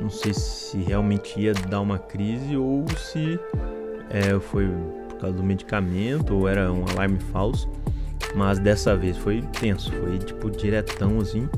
não 0.02 0.10
sei 0.10 0.34
se 0.34 0.80
realmente 0.80 1.40
ia 1.40 1.54
dar 1.54 1.80
uma 1.80 2.00
crise 2.00 2.58
ou 2.58 2.86
se 2.98 3.40
é, 4.10 4.40
foi 4.40 4.68
por 5.10 5.20
causa 5.20 5.38
do 5.38 5.44
medicamento 5.44 6.34
ou 6.34 6.48
era 6.48 6.74
um 6.74 6.86
alarme 6.90 7.20
falso. 7.20 7.70
Mas 8.36 8.60
dessa 8.60 8.96
vez 8.96 9.18
foi 9.18 9.42
tenso, 9.60 9.92
foi 9.92 10.18
tipo 10.20 10.50
diretão 10.50 11.20
assim. 11.20 11.50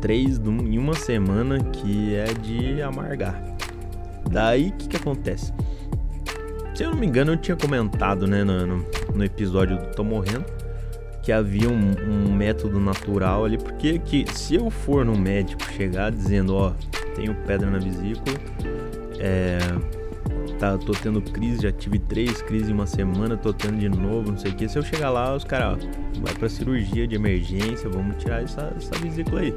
Três 0.00 0.38
em 0.38 0.78
uma 0.78 0.94
semana 0.94 1.58
que 1.60 2.14
é 2.14 2.26
de 2.26 2.80
amargar. 2.82 3.42
Daí 4.30 4.68
o 4.68 4.72
que, 4.72 4.88
que 4.88 4.96
acontece? 4.96 5.52
Se 6.74 6.84
eu 6.84 6.90
não 6.90 6.98
me 6.98 7.06
engano, 7.06 7.32
eu 7.32 7.36
tinha 7.36 7.56
comentado 7.56 8.26
né, 8.26 8.42
no, 8.42 8.84
no 9.14 9.24
episódio 9.24 9.76
do 9.76 9.86
Tô 9.94 10.02
Morrendo 10.02 10.46
que 11.22 11.32
havia 11.32 11.68
um, 11.68 11.92
um, 12.08 12.32
método 12.32 12.80
natural 12.80 13.44
ali, 13.44 13.58
porque 13.58 13.98
que 13.98 14.24
se 14.32 14.54
eu 14.54 14.70
for 14.70 15.04
no 15.04 15.16
médico 15.16 15.62
chegar 15.72 16.10
dizendo, 16.10 16.54
ó, 16.56 16.72
tenho 17.14 17.34
pedra 17.46 17.70
na 17.70 17.78
vesícula, 17.78 18.36
é, 19.18 19.58
tá, 20.60 20.76
tô 20.76 20.92
tendo 20.92 21.22
crise, 21.22 21.62
já 21.62 21.72
tive 21.72 21.98
três 21.98 22.42
crises 22.42 22.68
em 22.68 22.72
uma 22.72 22.86
semana, 22.86 23.34
tô 23.34 23.50
tendo 23.52 23.78
de 23.78 23.88
novo, 23.88 24.30
não 24.30 24.38
sei 24.38 24.52
o 24.52 24.54
que. 24.54 24.68
Se 24.68 24.78
eu 24.78 24.82
chegar 24.82 25.08
lá, 25.08 25.34
os 25.34 25.42
caras, 25.42 25.82
vai 26.20 26.34
pra 26.34 26.48
cirurgia 26.50 27.08
de 27.08 27.16
emergência, 27.16 27.88
vamos 27.88 28.22
tirar 28.22 28.42
essa, 28.42 28.72
essa 28.76 28.94
vesícula 29.00 29.40
aí. 29.40 29.54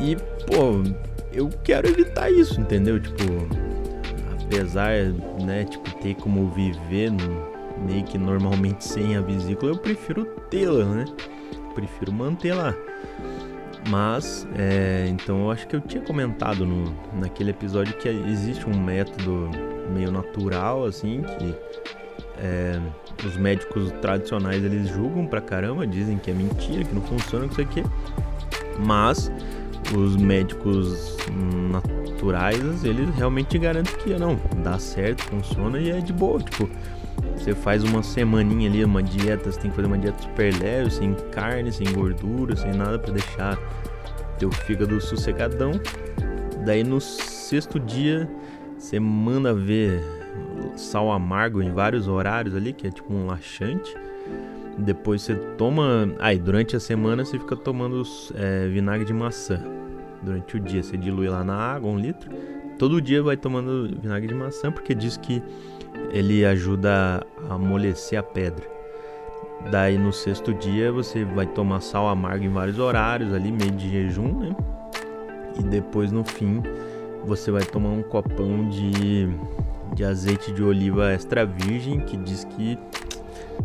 E, 0.00 0.16
pô, 0.46 0.82
eu 1.34 1.50
quero 1.62 1.86
evitar 1.86 2.30
isso, 2.30 2.58
entendeu? 2.58 2.98
Tipo, 2.98 3.24
apesar, 4.42 4.90
né, 5.44 5.64
tipo, 5.64 5.94
ter 5.98 6.14
como 6.14 6.48
viver 6.50 7.12
meio 7.86 8.04
que 8.04 8.16
normalmente 8.16 8.82
sem 8.84 9.16
a 9.16 9.20
vesícula, 9.20 9.72
eu 9.72 9.78
prefiro 9.78 10.24
tê-la, 10.50 10.84
né? 10.86 11.04
Prefiro 11.74 12.10
mantê-la. 12.10 12.74
Mas, 13.88 14.46
é, 14.56 15.06
então 15.08 15.44
eu 15.44 15.50
acho 15.50 15.66
que 15.66 15.74
eu 15.74 15.80
tinha 15.80 16.02
comentado 16.02 16.64
no, 16.64 16.94
naquele 17.14 17.50
episódio 17.50 17.96
que 17.96 18.08
existe 18.08 18.68
um 18.68 18.80
método 18.80 19.50
meio 19.92 20.10
natural, 20.12 20.84
assim, 20.84 21.22
que 21.22 21.54
é, 22.38 22.80
os 23.26 23.36
médicos 23.36 23.90
tradicionais 24.00 24.62
eles 24.64 24.88
julgam 24.88 25.26
pra 25.26 25.40
caramba, 25.40 25.86
dizem 25.86 26.16
que 26.16 26.30
é 26.30 26.34
mentira, 26.34 26.84
que 26.84 26.94
não 26.94 27.02
funciona, 27.02 27.46
não 27.46 27.52
sei 27.52 27.64
o 27.64 27.68
que. 27.68 27.82
Mas 28.78 29.30
os 29.96 30.16
médicos 30.16 31.16
naturais, 31.70 32.84
eles 32.84 33.14
realmente 33.16 33.58
garantem 33.58 33.94
que 33.96 34.14
não, 34.14 34.40
dá 34.62 34.78
certo, 34.78 35.22
funciona 35.24 35.78
e 35.78 35.90
é 35.90 36.00
de 36.00 36.12
boa, 36.12 36.40
tipo, 36.40 36.68
você 37.42 37.54
faz 37.54 37.82
uma 37.82 38.04
semaninha 38.04 38.70
ali, 38.70 38.84
uma 38.84 39.02
dieta, 39.02 39.50
você 39.50 39.58
tem 39.58 39.70
que 39.70 39.74
fazer 39.74 39.88
uma 39.88 39.98
dieta 39.98 40.22
super 40.22 40.54
leve, 40.60 40.90
sem 40.92 41.12
carne, 41.32 41.72
sem 41.72 41.92
gordura, 41.92 42.54
sem 42.54 42.72
nada 42.72 42.98
para 43.00 43.12
deixar 43.12 43.58
teu 44.38 44.50
fígado 44.50 45.00
sossegadão. 45.00 45.72
Daí 46.64 46.84
no 46.84 47.00
sexto 47.00 47.80
dia 47.80 48.30
você 48.78 49.00
manda 49.00 49.52
ver 49.52 50.00
sal 50.76 51.10
amargo 51.10 51.60
em 51.60 51.72
vários 51.72 52.06
horários 52.06 52.54
ali, 52.54 52.72
que 52.72 52.86
é 52.86 52.90
tipo 52.90 53.12
um 53.12 53.26
laxante. 53.26 53.92
Depois 54.78 55.22
você 55.22 55.34
toma. 55.34 56.14
Aí 56.20 56.38
ah, 56.38 56.42
durante 56.42 56.76
a 56.76 56.80
semana 56.80 57.24
você 57.24 57.38
fica 57.38 57.56
tomando 57.56 58.02
é, 58.36 58.68
vinagre 58.68 59.04
de 59.04 59.12
maçã. 59.12 59.60
Durante 60.22 60.56
o 60.56 60.60
dia 60.60 60.82
você 60.82 60.96
dilui 60.96 61.28
lá 61.28 61.42
na 61.42 61.56
água 61.56 61.90
um 61.90 61.98
litro. 61.98 62.30
Todo 62.78 63.00
dia 63.00 63.22
vai 63.22 63.36
tomando 63.36 63.88
vinagre 64.00 64.28
de 64.28 64.34
maçã 64.34 64.70
porque 64.72 64.94
diz 64.94 65.16
que 65.16 65.42
ele 66.10 66.44
ajuda 66.44 67.26
a 67.48 67.54
amolecer 67.54 68.18
a 68.18 68.22
pedra. 68.22 68.70
Daí 69.70 69.96
no 69.96 70.12
sexto 70.12 70.52
dia 70.52 70.90
você 70.90 71.24
vai 71.24 71.46
tomar 71.46 71.80
sal 71.80 72.08
amargo 72.08 72.44
em 72.44 72.48
vários 72.48 72.78
horários 72.78 73.32
ali, 73.32 73.52
meio 73.52 73.70
de 73.70 73.90
jejum, 73.90 74.38
né? 74.40 74.56
E 75.58 75.62
depois 75.62 76.10
no 76.10 76.24
fim 76.24 76.62
você 77.24 77.50
vai 77.50 77.62
tomar 77.64 77.90
um 77.90 78.02
copão 78.02 78.68
de, 78.68 79.28
de 79.94 80.04
azeite 80.04 80.52
de 80.52 80.62
oliva 80.62 81.12
extra 81.12 81.46
virgem, 81.46 82.00
que 82.00 82.16
diz 82.16 82.44
que 82.44 82.78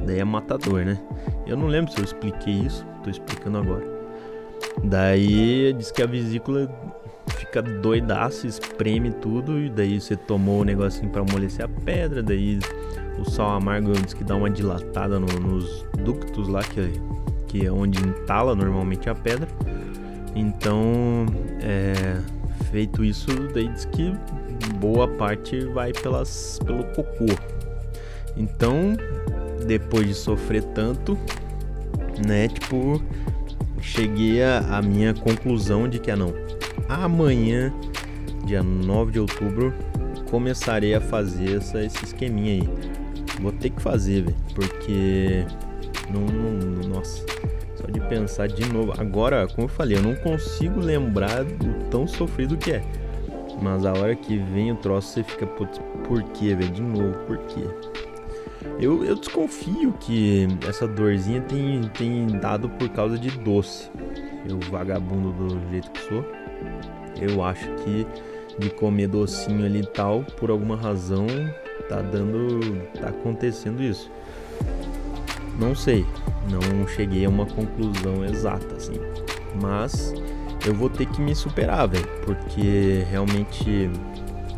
daí 0.06 0.20
é 0.20 0.24
matador, 0.24 0.86
né? 0.86 1.00
Eu 1.46 1.58
não 1.58 1.68
lembro 1.68 1.92
se 1.92 2.00
eu 2.00 2.04
expliquei 2.04 2.54
isso, 2.54 2.86
tô 3.04 3.10
explicando 3.10 3.58
agora. 3.58 3.98
Daí 4.84 5.74
diz 5.74 5.92
que 5.92 6.04
a 6.04 6.06
vesícula 6.06 6.70
fica 7.36 7.62
doidaça, 7.62 8.48
espreme 8.48 9.12
tudo, 9.12 9.60
e 9.60 9.70
daí 9.70 10.00
você 10.00 10.16
tomou 10.16 10.62
o 10.62 10.64
negocinho 10.64 11.10
para 11.10 11.22
amolecer 11.22 11.66
a 11.66 11.68
pedra, 11.68 12.22
daí 12.24 12.60
o 13.20 13.30
sal 13.30 13.52
amargo 13.52 13.92
diz 13.94 14.14
que 14.14 14.24
dá 14.24 14.36
uma 14.36 14.50
dilatada 14.50 15.20
no, 15.20 15.28
nos 15.40 15.86
ductos 16.00 16.48
lá, 16.48 16.62
que, 16.62 17.02
que 17.48 17.66
é 17.66 17.72
onde 17.72 18.00
entala 18.00 18.56
normalmente 18.56 19.10
a 19.10 19.16
pedra. 19.16 19.48
Então, 20.36 21.26
é, 21.62 22.20
feito 22.72 23.04
isso, 23.04 23.28
daí 23.54 23.68
diz 23.70 23.86
que 23.86 24.14
boa 24.76 25.08
parte 25.08 25.66
vai 25.66 25.92
pelas, 25.92 26.60
pelo 26.64 26.84
cocô. 26.84 27.26
Então, 28.36 28.96
depois 29.66 30.06
de 30.06 30.14
sofrer 30.14 30.64
tanto, 30.64 31.18
né, 32.26 32.48
tipo, 32.48 33.02
cheguei 33.82 34.44
à 34.44 34.82
minha 34.82 35.14
conclusão 35.14 35.88
de 35.88 35.98
que, 35.98 36.12
ah 36.12 36.16
não, 36.16 36.34
amanhã, 36.88 37.74
dia 38.46 38.64
9 38.64 39.12
de 39.12 39.20
outubro, 39.20 39.74
começarei 40.30 40.94
a 40.94 41.02
fazer 41.02 41.58
essa, 41.58 41.84
esse 41.84 42.04
esqueminha 42.06 42.54
aí. 42.54 42.70
Vou 43.42 43.52
ter 43.52 43.70
que 43.70 43.82
fazer, 43.82 44.24
velho, 44.24 44.36
porque 44.56 45.46
não, 46.12 46.22
não, 46.22 46.90
nossa, 46.90 47.26
só 47.76 47.88
de 47.88 48.00
pensar 48.02 48.48
de 48.48 48.72
novo. 48.72 48.94
Agora, 48.98 49.48
como 49.48 49.66
eu 49.66 49.70
falei, 49.70 49.98
eu 49.98 50.02
não 50.02 50.16
consigo 50.16 50.80
lembrar 50.80 51.44
do 51.44 51.90
tão 51.90 52.08
sofrido 52.08 52.58
que 52.58 52.72
é. 52.72 52.84
Mas 53.62 53.86
a 53.86 53.94
hora 53.94 54.16
que 54.16 54.38
vem 54.38 54.72
o 54.72 54.76
troço, 54.76 55.10
você 55.10 55.24
fica, 55.24 55.46
putz, 55.46 55.80
por 56.08 56.24
quê, 56.24 56.56
velho? 56.56 56.72
De 56.72 56.82
novo, 56.82 57.18
por 57.26 57.38
quê? 57.40 57.64
Eu, 58.80 59.04
eu 59.04 59.16
desconfio 59.16 59.94
que 60.00 60.48
essa 60.68 60.88
dorzinha 60.88 61.42
tem, 61.42 61.82
tem 61.98 62.28
dado 62.40 62.70
por 62.70 62.90
causa 62.90 63.18
de 63.18 63.32
doce. 63.32 63.90
Eu 64.48 64.60
vagabundo 64.70 65.32
do 65.32 65.70
jeito 65.70 65.90
que 65.92 66.00
sou. 66.02 66.24
Eu 67.20 67.44
acho 67.44 67.66
que 67.84 68.06
de 68.60 68.70
comer 68.70 69.08
docinho 69.08 69.66
ali 69.66 69.82
e 69.82 69.86
tal, 69.86 70.24
por 70.38 70.50
alguma 70.50 70.76
razão, 70.76 71.28
tá 71.88 72.02
dando. 72.02 72.60
tá 73.00 73.10
acontecendo 73.10 73.82
isso. 73.82 74.10
Não 75.60 75.76
sei, 75.76 76.06
não 76.50 76.88
cheguei 76.88 77.26
a 77.26 77.30
uma 77.30 77.46
conclusão 77.46 78.24
exata 78.26 78.76
assim. 78.76 79.00
Mas 79.62 80.14
eu 80.66 80.74
vou 80.74 80.90
ter 80.90 81.08
que 81.08 81.22
me 81.22 81.36
superar, 81.36 81.88
velho, 81.88 82.08
porque 82.24 83.06
realmente 83.10 83.90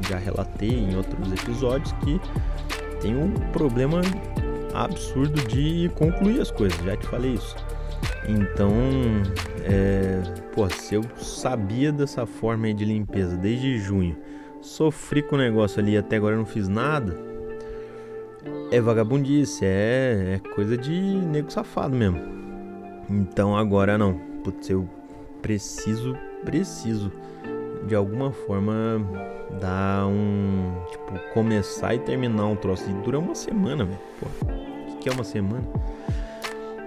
já 0.08 0.18
relatei 0.18 0.70
em 0.70 0.96
outros 0.96 1.32
episódios 1.32 1.92
que 2.04 2.20
tem 3.02 3.16
um 3.16 3.32
problema 3.52 4.02
absurdo 4.74 5.42
de 5.48 5.90
concluir 5.96 6.42
as 6.42 6.52
coisas, 6.52 6.78
já 6.84 6.96
te 6.96 7.08
falei 7.08 7.34
isso. 7.34 7.56
Então, 8.30 8.72
é, 9.64 10.22
pô, 10.54 10.70
se 10.70 10.94
eu 10.94 11.04
sabia 11.18 11.92
dessa 11.92 12.28
forma 12.28 12.72
de 12.72 12.86
limpeza 12.86 13.36
desde 13.36 13.80
junho, 13.80 14.16
sofri 14.62 15.24
com 15.24 15.36
o 15.36 15.40
negócio 15.40 15.80
ali 15.80 15.98
até 15.98 16.18
agora 16.18 16.36
não 16.36 16.46
fiz 16.46 16.68
nada, 16.68 17.18
é 18.72 18.80
vagabundice, 18.80 19.66
é, 19.66 20.36
é 20.36 20.50
coisa 20.54 20.78
de 20.78 20.94
nego 20.94 21.52
safado 21.52 21.96
mesmo. 21.96 22.20
Então 23.10 23.58
agora 23.58 23.98
não, 23.98 24.14
putz, 24.44 24.70
eu 24.70 24.88
preciso, 25.42 26.16
preciso 26.46 27.12
de 27.88 27.96
alguma 27.96 28.32
forma 28.32 29.02
dar 29.60 30.06
um. 30.06 30.76
Tipo, 30.92 31.34
começar 31.34 31.96
e 31.96 32.00
terminar 32.00 32.46
um 32.46 32.56
troço. 32.56 32.88
E 32.88 32.94
dura 33.04 33.18
uma 33.18 33.34
semana, 33.34 33.86
velho. 33.86 34.00
O 34.22 34.86
que, 34.86 34.98
que 34.98 35.10
é 35.10 35.12
uma 35.12 35.24
semana? 35.24 35.64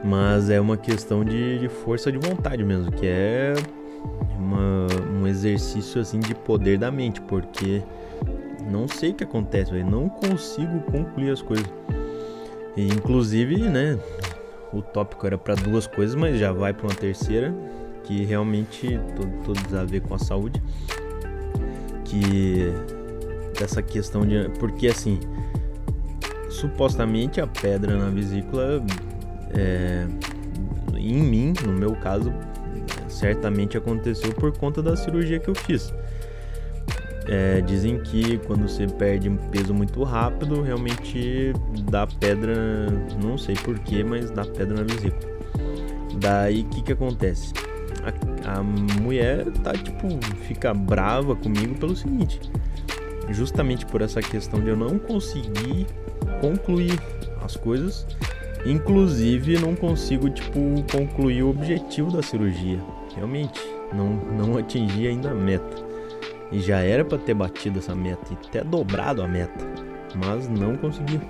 Mas 0.05 0.51
é 0.51 0.61
uma 0.61 0.77
questão 0.77 1.25
de, 1.25 1.59
de, 1.59 1.69
força 1.69 2.11
de 2.11 2.19
vontade 2.19 2.65
mesmo, 2.65 2.91
que 2.91 3.07
é 3.07 3.55
uma, 4.37 4.87
um 5.13 5.27
exercício 5.27 6.01
assim 6.01 6.19
de 6.19 6.35
poder 6.35 6.79
da 6.79 6.91
mente, 6.91 7.21
porque 7.21 7.83
não 8.69 8.89
sei 8.89 9.11
o 9.11 9.15
que 9.15 9.25
acontece, 9.25 9.71
véio, 9.71 9.87
não 9.87 10.09
consigo 10.09 10.81
concluir 10.91 11.31
as 11.31 11.41
coisas. 11.41 11.67
E, 12.77 12.89
inclusive, 12.89 13.69
né, 13.69 13.99
o 14.73 14.83
tópico 14.83 15.27
era 15.27 15.39
para 15.39 15.55
duas 15.55 15.87
coisas, 15.87 16.17
mas 16.17 16.39
já 16.39 16.53
vai 16.53 16.73
para 16.73 16.87
uma 16.87 16.95
terceira, 16.95 17.55
que 18.03 18.25
realmente 18.25 18.99
todos 19.45 19.75
a 19.75 19.85
ver 19.85 20.01
com 20.01 20.15
a 20.15 20.19
saúde 20.19 20.61
que 22.05 22.73
dessa 23.59 23.81
questão 23.81 24.27
de 24.27 24.51
porque 24.59 24.89
assim 24.89 25.19
supostamente 26.51 27.41
a 27.41 27.47
pedra 27.47 27.97
na 27.97 28.11
vesícula 28.11 28.85
é, 29.55 30.07
em 30.97 31.23
mim 31.23 31.53
no 31.67 31.73
meu 31.73 31.95
caso 31.97 32.33
certamente 33.09 33.77
aconteceu 33.77 34.33
por 34.33 34.57
conta 34.57 34.83
da 34.83 34.97
cirurgia 34.97 35.39
que 35.39 35.49
eu 35.49 35.55
fiz. 35.55 35.93
É, 37.29 37.61
dizem 37.61 38.01
que 38.01 38.39
quando 38.39 38.69
você 38.69 38.87
perde 38.87 39.29
um 39.29 39.37
peso 39.37 39.73
muito 39.73 40.03
rápido 40.03 40.61
realmente 40.61 41.53
dá 41.89 42.05
pedra 42.05 42.89
não 43.23 43.39
sei 43.39 43.55
porquê 43.55 44.03
mas 44.03 44.31
dá 44.31 44.45
pedra 44.45 44.79
na 44.79 44.83
vesícula. 44.83 45.33
Daí 46.17 46.63
o 46.63 46.65
que 46.65 46.83
que 46.83 46.93
acontece? 46.93 47.53
A, 48.45 48.59
a 48.59 48.63
mulher 48.63 49.45
tá 49.63 49.73
tipo, 49.73 50.09
fica 50.47 50.75
brava 50.75 51.37
comigo 51.37 51.77
pelo 51.77 51.95
seguinte: 51.95 52.41
justamente 53.31 53.87
por 53.87 54.03
essa 54.03 54.21
questão 54.21 54.61
de 54.61 54.71
eu 54.71 54.77
não 54.77 54.99
conseguir 54.99 55.87
concluir 56.41 56.99
as 57.45 57.57
coisas, 57.57 58.07
inclusive 58.65 59.59
não 59.59 59.75
consigo 59.75 60.31
tipo 60.31 60.59
concluir 60.91 61.43
o 61.43 61.51
objetivo 61.51 62.11
da 62.11 62.23
cirurgia. 62.23 62.81
Realmente, 63.15 63.61
não 63.93 64.09
não 64.37 64.59
atingi 64.59 65.07
ainda 65.07 65.31
a 65.31 65.35
meta. 65.35 65.93
E 66.51 66.61
já 66.61 66.81
era 66.81 67.05
para 67.05 67.19
ter 67.19 67.35
batido 67.35 67.79
essa 67.79 67.95
meta 67.95 68.27
e 68.31 68.47
até 68.47 68.63
dobrado 68.63 69.23
a 69.23 69.29
meta, 69.29 69.65
mas 70.15 70.49
não 70.49 70.77
consegui. 70.77 71.21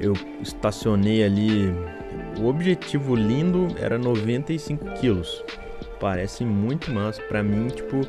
Eu 0.00 0.14
estacionei 0.42 1.24
ali 1.24 1.72
o 2.38 2.46
objetivo 2.46 3.16
lindo 3.16 3.66
era 3.78 3.98
95 3.98 4.84
quilos. 5.00 5.42
Parece 5.98 6.44
muito, 6.44 6.90
mas 6.92 7.18
para 7.18 7.42
mim, 7.42 7.66
tipo, 7.68 8.00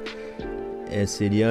é, 0.92 1.06
seria 1.06 1.48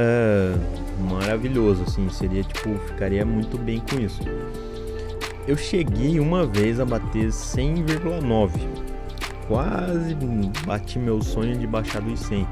maravilhoso, 1.11 1.83
assim, 1.83 2.09
seria 2.09 2.45
tipo, 2.45 2.79
ficaria 2.87 3.25
muito 3.25 3.59
bem 3.59 3.81
com 3.81 4.01
isso. 4.01 4.21
Eu 5.49 5.57
cheguei 5.57 6.21
uma 6.21 6.47
vez 6.47 6.79
a 6.79 6.85
bater 6.85 7.29
100,9. 7.29 8.51
Quase 9.49 10.15
bati 10.67 10.99
meu 10.99 11.23
sonho 11.23 11.57
de 11.57 11.67
baixar 11.67 12.03
dos 12.03 12.21
100. 12.21 12.47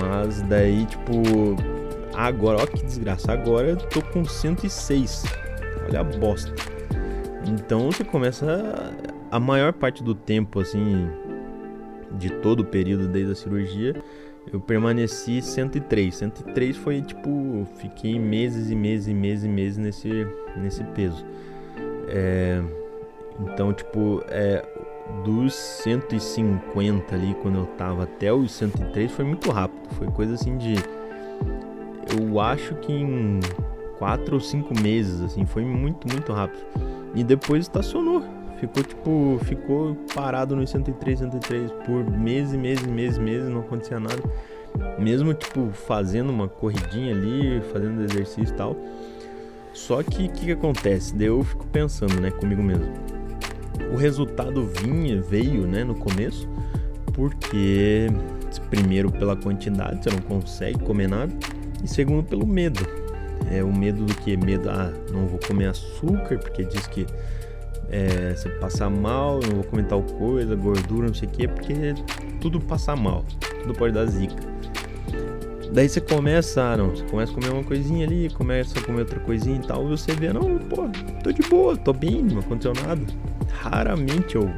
Mas 0.00 0.42
daí, 0.42 0.84
tipo, 0.86 1.12
agora, 2.16 2.60
ó 2.60 2.66
que 2.66 2.84
desgraça, 2.84 3.30
agora 3.30 3.68
eu 3.68 3.76
tô 3.76 4.02
com 4.02 4.24
106. 4.24 5.26
Olha 5.86 6.00
a 6.00 6.02
bosta. 6.02 6.52
Então 7.46 7.92
você 7.92 8.02
começa 8.02 8.92
a 9.30 9.38
maior 9.38 9.72
parte 9.72 10.02
do 10.02 10.12
tempo, 10.12 10.58
assim, 10.58 11.08
de 12.18 12.30
todo 12.30 12.60
o 12.60 12.64
período 12.64 13.06
desde 13.06 13.30
a 13.30 13.36
cirurgia, 13.36 13.94
eu 14.52 14.58
permaneci 14.58 15.40
103. 15.40 16.16
103 16.16 16.76
foi 16.78 17.00
tipo, 17.00 17.64
fiquei 17.76 18.18
meses 18.18 18.70
e 18.72 18.74
meses 18.74 19.06
e 19.06 19.14
meses 19.14 19.44
e 19.44 19.48
meses 19.48 19.78
nesse, 19.78 20.26
nesse 20.56 20.82
peso. 20.82 21.24
É, 22.08 22.62
então, 23.40 23.72
tipo, 23.72 24.22
é, 24.28 24.64
dos 25.24 25.54
150 25.54 27.14
ali, 27.14 27.34
quando 27.42 27.58
eu 27.58 27.66
tava 27.78 28.04
até 28.04 28.32
os 28.32 28.52
103, 28.52 29.10
foi 29.12 29.24
muito 29.24 29.50
rápido. 29.50 29.88
Foi 29.94 30.08
coisa 30.08 30.34
assim 30.34 30.56
de. 30.56 30.74
Eu 32.18 32.40
acho 32.40 32.74
que 32.76 32.92
em 32.92 33.40
4 33.98 34.34
ou 34.34 34.40
5 34.40 34.80
meses, 34.80 35.20
assim, 35.20 35.44
foi 35.44 35.64
muito, 35.64 36.08
muito 36.08 36.32
rápido. 36.32 36.64
E 37.14 37.22
depois 37.22 37.64
estacionou 37.64 38.38
ficou 38.58 38.82
tipo, 38.82 39.38
ficou 39.44 39.94
parado 40.14 40.54
no 40.54 40.66
103, 40.66 41.20
103 41.20 41.70
por 41.86 42.04
meses, 42.10 42.54
meses, 42.54 42.86
meses, 42.86 43.18
meses, 43.18 43.48
não 43.48 43.60
acontecia 43.60 43.98
nada. 43.98 44.22
Mesmo 44.98 45.32
tipo 45.34 45.70
fazendo 45.70 46.30
uma 46.30 46.48
corridinha 46.48 47.14
ali, 47.14 47.60
fazendo 47.72 48.02
exercício 48.02 48.52
e 48.52 48.56
tal. 48.56 48.76
Só 49.72 50.02
que 50.02 50.26
o 50.26 50.28
que, 50.30 50.46
que, 50.46 50.52
acontece? 50.52 51.14
Eu 51.18 51.42
fico 51.42 51.66
pensando, 51.66 52.20
né, 52.20 52.30
comigo 52.30 52.62
mesmo. 52.62 52.86
O 53.92 53.96
resultado 53.96 54.66
vinha, 54.66 55.20
veio, 55.20 55.66
né, 55.66 55.84
no 55.84 55.94
começo, 55.94 56.48
porque 57.12 58.08
primeiro 58.70 59.10
pela 59.10 59.36
quantidade, 59.36 60.02
você 60.02 60.10
não 60.10 60.20
consegue 60.20 60.78
comer 60.80 61.08
nada, 61.08 61.32
e 61.82 61.88
segundo 61.88 62.24
pelo 62.24 62.46
medo. 62.46 62.86
É 63.50 63.62
o 63.62 63.72
medo 63.72 64.04
do 64.04 64.14
que? 64.14 64.36
Medo, 64.36 64.68
ah, 64.68 64.92
não 65.12 65.26
vou 65.26 65.38
comer 65.46 65.66
açúcar, 65.66 66.38
porque 66.38 66.64
diz 66.64 66.86
que 66.86 67.06
é, 67.90 68.34
você 68.34 68.48
passar 68.48 68.90
mal, 68.90 69.40
não 69.40 69.56
vou 69.56 69.64
comer 69.64 69.84
tal 69.84 70.02
coisa, 70.02 70.54
gordura, 70.54 71.06
não 71.06 71.14
sei 71.14 71.28
o 71.28 71.30
que, 71.30 71.48
porque 71.48 71.94
tudo 72.40 72.60
passa 72.60 72.94
mal, 72.94 73.24
tudo 73.62 73.74
pode 73.74 73.94
dar 73.94 74.06
zica. 74.06 74.47
Daí 75.72 75.88
você 75.88 76.00
começa, 76.00 76.62
ah, 76.62 76.76
não, 76.76 76.90
você 76.90 77.04
começa 77.04 77.32
a 77.32 77.34
comer 77.34 77.50
uma 77.50 77.64
coisinha 77.64 78.06
ali, 78.06 78.30
começa 78.30 78.78
a 78.78 78.82
comer 78.82 79.00
outra 79.00 79.20
coisinha 79.20 79.60
e 79.62 79.66
tal, 79.66 79.84
e 79.84 79.88
você 79.88 80.12
vê, 80.12 80.32
não, 80.32 80.58
pô, 80.58 80.88
tô 81.22 81.30
de 81.30 81.42
boa, 81.42 81.76
tô 81.76 81.92
bem, 81.92 82.22
não 82.22 82.40
aconteceu 82.40 82.72
nada. 82.86 83.02
Raramente 83.50 84.36
eu 84.36 84.50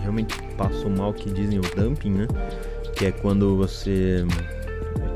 realmente 0.00 0.40
passo 0.56 0.88
mal 0.88 1.12
que 1.12 1.30
dizem 1.30 1.58
o 1.58 1.62
dumping, 1.62 2.10
né? 2.10 2.26
Que 2.96 3.06
é 3.06 3.12
quando 3.12 3.56
você 3.56 4.24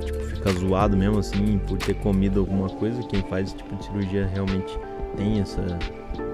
tipo, 0.05 0.19
fica 0.25 0.51
zoado 0.53 0.97
mesmo 0.97 1.19
assim 1.19 1.59
por 1.67 1.79
ter 1.79 1.95
comido 1.95 2.41
alguma 2.41 2.69
coisa. 2.69 3.03
Quem 3.05 3.23
faz 3.23 3.49
esse 3.49 3.57
tipo 3.57 3.77
de 3.77 3.85
cirurgia 3.85 4.27
realmente 4.27 4.79
tem 5.17 5.41
essa, 5.41 5.65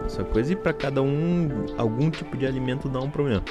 essa 0.05 0.25
coisa. 0.25 0.53
E 0.53 0.57
para 0.57 0.73
cada 0.73 1.03
um, 1.03 1.49
algum 1.77 2.11
tipo 2.11 2.37
de 2.37 2.47
alimento 2.47 2.89
dá 2.89 3.01
um 3.01 3.11
problema. 3.11 3.43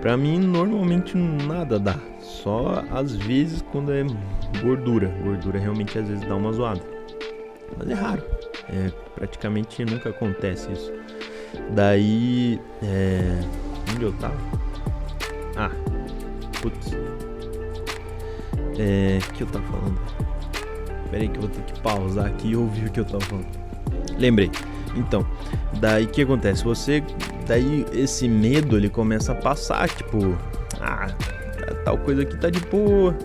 Para 0.00 0.16
mim, 0.16 0.38
normalmente 0.38 1.16
nada 1.16 1.78
dá. 1.78 1.98
Só 2.30 2.84
às 2.90 3.14
vezes 3.14 3.62
quando 3.72 3.92
é 3.92 4.04
gordura. 4.62 5.08
Gordura 5.22 5.58
realmente 5.58 5.98
às 5.98 6.08
vezes 6.08 6.26
dá 6.26 6.36
uma 6.36 6.52
zoada. 6.52 6.80
Mas 7.76 7.90
é 7.90 7.94
raro. 7.94 8.22
É, 8.68 8.90
praticamente 9.14 9.84
nunca 9.84 10.10
acontece 10.10 10.70
isso. 10.72 10.92
Daí. 11.72 12.60
É... 12.82 13.40
Onde 13.92 14.04
eu 14.04 14.12
tava? 14.14 14.36
Ah, 15.56 15.70
putz. 16.62 16.92
É. 18.78 19.18
O 19.28 19.32
que 19.32 19.42
eu 19.42 19.46
tava 19.48 19.64
falando? 19.66 20.00
Pera 21.10 21.22
aí 21.22 21.28
que 21.28 21.36
eu 21.36 21.42
vou 21.42 21.50
ter 21.50 21.62
que 21.62 21.80
pausar 21.80 22.26
aqui 22.26 22.50
e 22.50 22.56
ouvir 22.56 22.86
o 22.86 22.90
que 22.90 23.00
eu 23.00 23.04
tava 23.04 23.24
falando. 23.24 23.46
Lembrei. 24.16 24.50
Então, 24.94 25.26
daí 25.80 26.06
que 26.06 26.22
acontece? 26.22 26.64
Você. 26.64 27.02
Daí 27.46 27.84
esse 27.92 28.28
medo 28.28 28.76
ele 28.76 28.88
começa 28.88 29.32
a 29.32 29.34
passar, 29.34 29.88
tipo. 29.88 30.36
Ah, 30.80 31.08
tal 31.90 31.98
coisa 31.98 32.22
aqui 32.22 32.36
tá 32.36 32.48
de 32.48 32.60
boa 32.60 33.16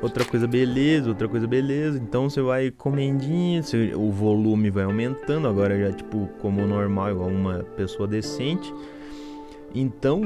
outra 0.00 0.24
coisa 0.24 0.46
beleza, 0.46 1.08
outra 1.08 1.28
coisa 1.28 1.46
beleza. 1.46 1.98
Então 1.98 2.28
você 2.28 2.40
vai 2.40 2.70
comendinho, 2.70 3.62
o 3.96 4.10
volume 4.10 4.70
vai 4.70 4.84
aumentando, 4.84 5.46
agora 5.46 5.78
já 5.78 5.92
tipo 5.92 6.28
como 6.40 6.66
normal, 6.66 7.10
igual 7.10 7.28
uma 7.28 7.64
pessoa 7.76 8.06
decente. 8.08 8.72
Então 9.74 10.22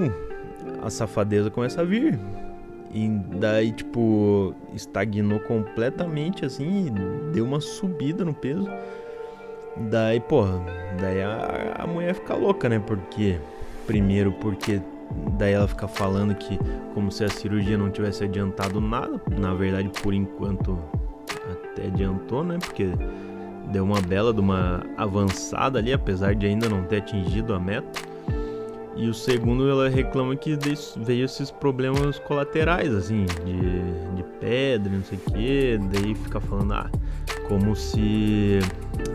a 0.82 0.90
safadeza 0.90 1.50
começa 1.50 1.82
a 1.82 1.84
vir. 1.84 2.18
E 2.94 3.08
daí, 3.38 3.72
tipo, 3.72 4.54
estagnou 4.72 5.40
completamente 5.40 6.46
assim, 6.46 6.90
deu 7.32 7.44
uma 7.44 7.60
subida 7.60 8.24
no 8.24 8.32
peso. 8.32 8.66
Daí, 9.90 10.18
porra, 10.20 10.64
daí 10.98 11.20
a, 11.20 11.74
a 11.80 11.86
mulher 11.86 12.14
fica 12.14 12.34
louca, 12.34 12.68
né? 12.68 12.78
Porque, 12.78 13.38
primeiro, 13.86 14.32
porque 14.32 14.80
daí 15.38 15.52
ela 15.52 15.68
fica 15.68 15.88
falando 15.88 16.34
que 16.34 16.58
como 16.94 17.10
se 17.10 17.24
a 17.24 17.28
cirurgia 17.28 17.76
não 17.76 17.90
tivesse 17.90 18.24
adiantado 18.24 18.80
nada. 18.80 19.20
Na 19.38 19.54
verdade, 19.54 19.90
por 20.02 20.14
enquanto 20.14 20.78
até 21.50 21.86
adiantou, 21.86 22.42
né? 22.42 22.58
Porque 22.58 22.90
deu 23.70 23.84
uma 23.84 24.00
bela 24.00 24.32
de 24.32 24.40
uma 24.40 24.84
avançada 24.96 25.78
ali, 25.78 25.92
apesar 25.92 26.34
de 26.34 26.46
ainda 26.46 26.68
não 26.68 26.84
ter 26.84 26.98
atingido 26.98 27.54
a 27.54 27.60
meta. 27.60 28.00
E 28.96 29.08
o 29.08 29.14
segundo, 29.14 29.68
ela 29.68 29.90
reclama 29.90 30.34
que 30.34 30.58
veio 30.96 31.26
esses 31.26 31.50
problemas 31.50 32.18
colaterais, 32.18 32.94
assim, 32.94 33.26
de, 33.44 34.16
de 34.16 34.22
pedra, 34.40 34.90
não 34.90 35.04
sei 35.04 35.18
o 35.18 35.32
que. 35.32 35.78
Daí 35.92 36.14
fica 36.14 36.40
falando, 36.40 36.72
ah, 36.72 36.90
como 37.46 37.76
se 37.76 38.58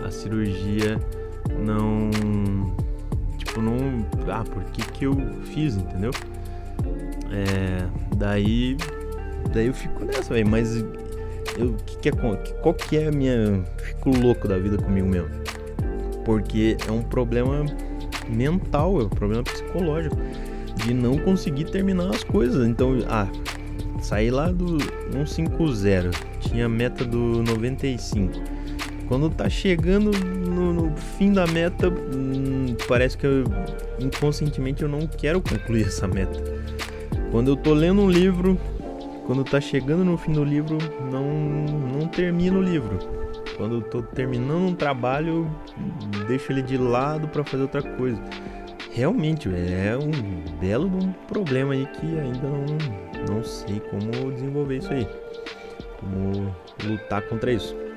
a 0.05 0.11
cirurgia 0.11 0.99
não 1.57 2.11
tipo, 3.51 3.61
não. 3.61 4.05
Ah, 4.29 4.43
por 4.43 4.63
que, 4.65 4.81
que 4.91 5.05
eu 5.05 5.15
fiz, 5.43 5.75
entendeu? 5.75 6.11
É, 7.31 7.85
daí. 8.15 8.77
Daí 9.53 9.67
eu 9.67 9.73
fico 9.73 10.05
nessa, 10.05 10.33
velho. 10.33 10.47
Mas 10.47 10.77
eu, 11.57 11.75
que 11.85 11.97
que 11.97 12.09
é, 12.09 12.11
qual 12.61 12.73
que 12.73 12.97
é 12.97 13.07
a 13.07 13.11
minha. 13.11 13.63
Fico 13.77 14.17
louco 14.17 14.47
da 14.47 14.57
vida 14.57 14.77
comigo 14.77 15.07
mesmo. 15.07 15.29
Porque 16.23 16.77
é 16.87 16.91
um 16.91 17.01
problema 17.01 17.65
mental, 18.29 19.01
é 19.01 19.03
um 19.03 19.09
problema 19.09 19.43
psicológico. 19.43 20.15
De 20.85 20.93
não 20.93 21.17
conseguir 21.17 21.65
terminar 21.65 22.09
as 22.09 22.23
coisas. 22.23 22.67
Então, 22.67 22.97
ah, 23.09 23.27
saí 24.01 24.31
lá 24.31 24.51
do 24.51 24.77
150, 25.11 26.11
tinha 26.39 26.69
meta 26.69 27.03
do 27.03 27.43
95. 27.43 28.60
Quando 29.11 29.29
tá 29.29 29.49
chegando 29.49 30.09
no, 30.11 30.71
no 30.71 30.95
fim 30.95 31.33
da 31.33 31.45
meta, 31.45 31.89
hum, 31.89 32.77
parece 32.87 33.17
que 33.17 33.25
eu, 33.25 33.43
inconscientemente 33.99 34.83
eu 34.83 34.87
não 34.87 35.05
quero 35.05 35.41
concluir 35.41 35.87
essa 35.87 36.07
meta. 36.07 36.41
Quando 37.29 37.49
eu 37.49 37.57
tô 37.57 37.73
lendo 37.73 38.03
um 38.03 38.09
livro, 38.09 38.57
quando 39.25 39.43
tá 39.43 39.59
chegando 39.59 40.05
no 40.05 40.17
fim 40.17 40.31
do 40.31 40.45
livro, 40.45 40.77
não, 41.11 41.25
não 41.25 42.07
termino 42.07 42.59
o 42.59 42.63
livro. 42.63 42.99
Quando 43.57 43.75
eu 43.75 43.81
tô 43.81 44.01
terminando 44.01 44.69
um 44.69 44.73
trabalho, 44.73 45.51
deixo 46.29 46.53
ele 46.53 46.61
de 46.61 46.77
lado 46.77 47.27
para 47.27 47.43
fazer 47.43 47.63
outra 47.63 47.81
coisa. 47.81 48.23
Realmente, 48.93 49.49
é 49.49 49.93
um 49.97 50.57
belo 50.57 50.87
um 50.87 51.11
problema 51.27 51.73
aí 51.73 51.85
que 51.85 52.17
ainda 52.17 52.47
não, 52.47 53.35
não 53.35 53.43
sei 53.43 53.81
como 53.81 54.31
desenvolver 54.31 54.77
isso 54.77 54.93
aí. 54.93 55.05
Como 55.99 56.55
lutar 56.85 57.21
contra 57.23 57.51
isso. 57.51 57.90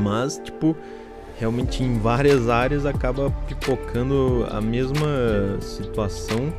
Mas, 0.00 0.40
tipo, 0.42 0.76
realmente 1.38 1.82
em 1.82 1.98
várias 1.98 2.48
áreas 2.48 2.86
acaba 2.86 3.30
pipocando 3.46 4.46
a 4.50 4.60
mesma 4.60 5.60
situação 5.60 6.52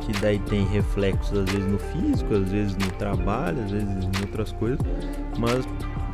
que 0.00 0.12
daí 0.20 0.38
tem 0.40 0.66
reflexos 0.66 1.38
às 1.38 1.50
vezes 1.50 1.66
no 1.66 1.78
físico, 1.78 2.34
às 2.34 2.50
vezes 2.50 2.76
no 2.76 2.90
trabalho, 2.92 3.62
às 3.62 3.70
vezes 3.70 3.88
em 3.88 4.20
outras 4.22 4.52
coisas, 4.52 4.78
mas 5.38 5.64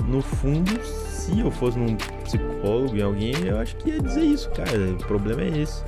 no 0.07 0.21
fundo, 0.23 0.71
se 0.85 1.41
eu 1.41 1.51
fosse 1.51 1.79
num 1.79 1.97
psicólogo 2.25 2.97
e 2.97 3.03
alguém, 3.03 3.35
eu 3.47 3.59
acho 3.59 3.77
que 3.77 3.91
ia 3.91 4.01
dizer 4.01 4.23
isso, 4.23 4.51
cara. 4.51 4.93
O 4.93 4.97
problema 4.97 5.43
é 5.43 5.59
esse. 5.59 5.83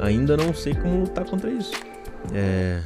Ainda 0.00 0.36
não 0.36 0.52
sei 0.52 0.74
como 0.74 1.00
lutar 1.00 1.24
contra 1.24 1.50
isso. 1.50 1.72
É... 2.32 2.80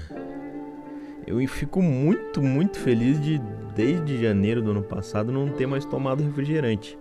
Eu 1.28 1.46
fico 1.46 1.82
muito, 1.82 2.40
muito 2.40 2.78
feliz 2.78 3.20
de 3.20 3.38
desde 3.76 4.20
janeiro 4.20 4.62
do 4.62 4.70
ano 4.70 4.82
passado 4.82 5.30
não 5.30 5.50
ter 5.50 5.66
mais 5.66 5.84
tomado 5.84 6.22
refrigerante. 6.22 6.98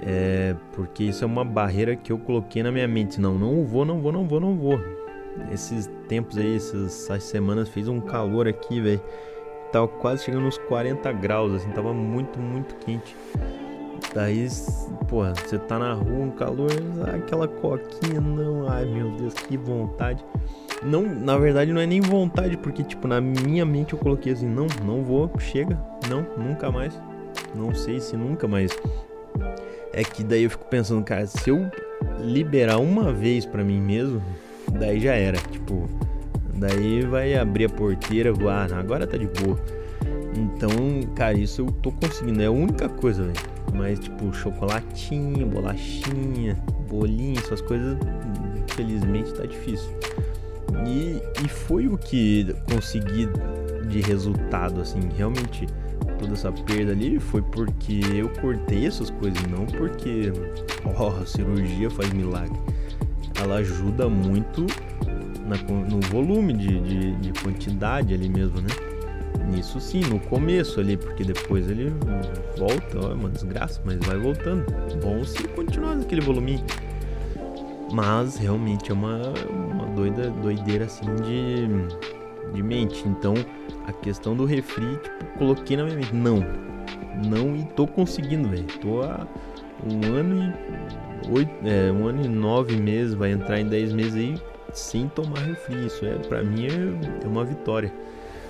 É, 0.00 0.56
porque 0.72 1.04
isso 1.04 1.22
é 1.22 1.26
uma 1.26 1.44
barreira 1.44 1.94
que 1.94 2.10
eu 2.10 2.18
coloquei 2.18 2.62
na 2.62 2.72
minha 2.72 2.88
mente. 2.88 3.20
Não, 3.20 3.38
não 3.38 3.62
vou, 3.66 3.84
não 3.84 4.00
vou, 4.00 4.10
não 4.10 4.26
vou, 4.26 4.40
não 4.40 4.56
vou. 4.56 4.80
Esses 5.52 5.86
tempos 6.08 6.38
aí, 6.38 6.56
essas, 6.56 7.04
essas 7.04 7.24
semanas 7.24 7.68
fez 7.68 7.88
um 7.88 8.00
calor 8.00 8.48
aqui, 8.48 8.80
velho. 8.80 9.02
Tava 9.70 9.86
quase 9.86 10.24
chegando 10.24 10.44
nos 10.44 10.56
40 10.56 11.12
graus, 11.12 11.52
assim, 11.52 11.70
tava 11.72 11.92
muito, 11.92 12.38
muito 12.40 12.74
quente. 12.76 13.14
Daí, 14.14 14.48
porra, 15.08 15.34
você 15.34 15.58
tá 15.58 15.78
na 15.78 15.92
rua, 15.92 16.24
um 16.24 16.30
calor, 16.30 16.70
aquela 17.14 17.46
coquinha, 17.46 18.18
não, 18.18 18.66
ai 18.66 18.86
meu 18.86 19.10
Deus, 19.10 19.34
que 19.34 19.58
vontade. 19.58 20.24
Não, 20.82 21.02
na 21.02 21.36
verdade 21.36 21.72
não 21.72 21.80
é 21.80 21.86
nem 21.86 22.00
vontade, 22.00 22.56
porque 22.56 22.82
tipo, 22.82 23.06
na 23.06 23.20
minha 23.20 23.64
mente 23.66 23.92
eu 23.92 23.98
coloquei 23.98 24.32
assim, 24.32 24.48
não, 24.48 24.66
não 24.84 25.02
vou, 25.02 25.30
chega, 25.38 25.78
não, 26.08 26.26
nunca 26.42 26.70
mais. 26.70 26.98
Não 27.54 27.74
sei 27.74 28.00
se 28.00 28.16
nunca, 28.16 28.48
mas 28.48 28.70
é 29.92 30.02
que 30.02 30.24
daí 30.24 30.44
eu 30.44 30.50
fico 30.50 30.64
pensando, 30.66 31.04
cara, 31.04 31.26
se 31.26 31.50
eu 31.50 31.70
liberar 32.18 32.78
uma 32.78 33.12
vez 33.12 33.44
para 33.44 33.62
mim 33.62 33.80
mesmo, 33.80 34.22
daí 34.72 35.00
já 35.00 35.14
era, 35.14 35.36
tipo, 35.36 35.88
daí 36.54 37.02
vai 37.02 37.34
abrir 37.34 37.66
a 37.66 37.68
porteira, 37.68 38.32
voar, 38.32 38.72
ah, 38.72 38.78
agora 38.78 39.06
tá 39.06 39.16
de 39.16 39.26
boa. 39.26 39.58
Então, 40.36 40.70
cara, 41.14 41.36
isso 41.36 41.62
eu 41.62 41.66
tô 41.66 41.90
conseguindo, 41.92 42.40
é 42.42 42.46
a 42.46 42.50
única 42.50 42.88
coisa, 42.88 43.24
velho. 43.24 43.60
Mas 43.74 43.98
tipo, 43.98 44.32
chocolatinho, 44.32 45.46
bolachinha, 45.46 46.56
bolinho, 46.88 47.38
essas 47.38 47.60
coisas, 47.60 47.96
infelizmente 48.64 49.32
tá 49.34 49.44
difícil. 49.46 49.90
E, 50.86 51.20
e 51.44 51.48
foi 51.48 51.86
o 51.88 51.96
que 51.96 52.54
consegui 52.72 53.28
de 53.88 54.00
resultado, 54.00 54.80
assim, 54.80 55.00
realmente 55.16 55.66
toda 56.18 56.34
essa 56.34 56.52
perda 56.52 56.92
ali 56.92 57.18
foi 57.18 57.42
porque 57.42 58.00
eu 58.14 58.28
cortei 58.40 58.86
essas 58.86 59.10
coisas, 59.10 59.42
não 59.46 59.66
porque, 59.66 60.32
ó, 60.96 61.08
a 61.20 61.26
cirurgia 61.26 61.90
faz 61.90 62.12
milagre. 62.12 62.58
Ela 63.40 63.56
ajuda 63.56 64.08
muito 64.08 64.66
na, 65.46 65.56
no 65.56 66.00
volume 66.08 66.52
de, 66.52 66.80
de, 66.80 67.16
de 67.16 67.32
quantidade 67.42 68.12
ali 68.12 68.28
mesmo, 68.28 68.60
né? 68.60 68.68
Nisso 69.50 69.80
sim, 69.80 70.00
no 70.00 70.20
começo 70.20 70.78
ali, 70.78 70.96
porque 70.96 71.24
depois 71.24 71.68
ele 71.68 71.92
volta, 72.56 72.98
ó, 73.02 73.10
é 73.10 73.14
uma 73.14 73.28
desgraça, 73.28 73.80
mas 73.84 73.98
vai 74.06 74.18
voltando. 74.18 74.64
Bom 75.02 75.24
se 75.24 75.42
continuar 75.48 75.96
naquele 75.96 76.20
volume. 76.20 76.62
Mas 77.92 78.36
realmente 78.36 78.92
é 78.92 78.94
uma 78.94 79.32
doida, 79.94 80.30
doideira 80.30 80.84
assim 80.86 81.06
de 81.16 81.68
de 82.52 82.62
mente. 82.62 83.06
Então, 83.06 83.34
a 83.86 83.92
questão 83.92 84.34
do 84.36 84.44
refri, 84.44 84.96
tipo, 84.96 85.38
coloquei 85.38 85.76
na 85.76 85.84
minha 85.84 85.96
mente. 85.96 86.14
Não, 86.14 86.44
não 87.28 87.56
e 87.56 87.64
tô 87.76 87.86
conseguindo, 87.86 88.48
velho. 88.48 88.64
Tô 88.80 89.02
há 89.02 89.26
um 89.84 90.14
ano 90.14 90.42
e 90.42 91.30
oito, 91.30 91.52
é, 91.64 91.90
um 91.92 92.06
ano 92.06 92.24
e 92.24 92.28
nove 92.28 92.76
meses, 92.76 93.14
vai 93.14 93.32
entrar 93.32 93.60
em 93.60 93.66
dez 93.66 93.92
meses 93.92 94.14
aí 94.14 94.42
sem 94.72 95.08
tomar 95.08 95.40
refri. 95.40 95.86
Isso 95.86 96.04
é, 96.04 96.14
para 96.14 96.42
mim 96.42 96.66
é, 96.66 97.24
é 97.24 97.26
uma 97.26 97.44
vitória. 97.44 97.92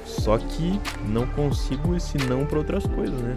Só 0.05 0.39
que 0.39 0.81
não 1.07 1.27
consigo 1.29 1.95
esse 1.95 2.19
não 2.27 2.45
para 2.45 2.59
outras 2.59 2.85
coisas, 2.87 3.21
né? 3.21 3.37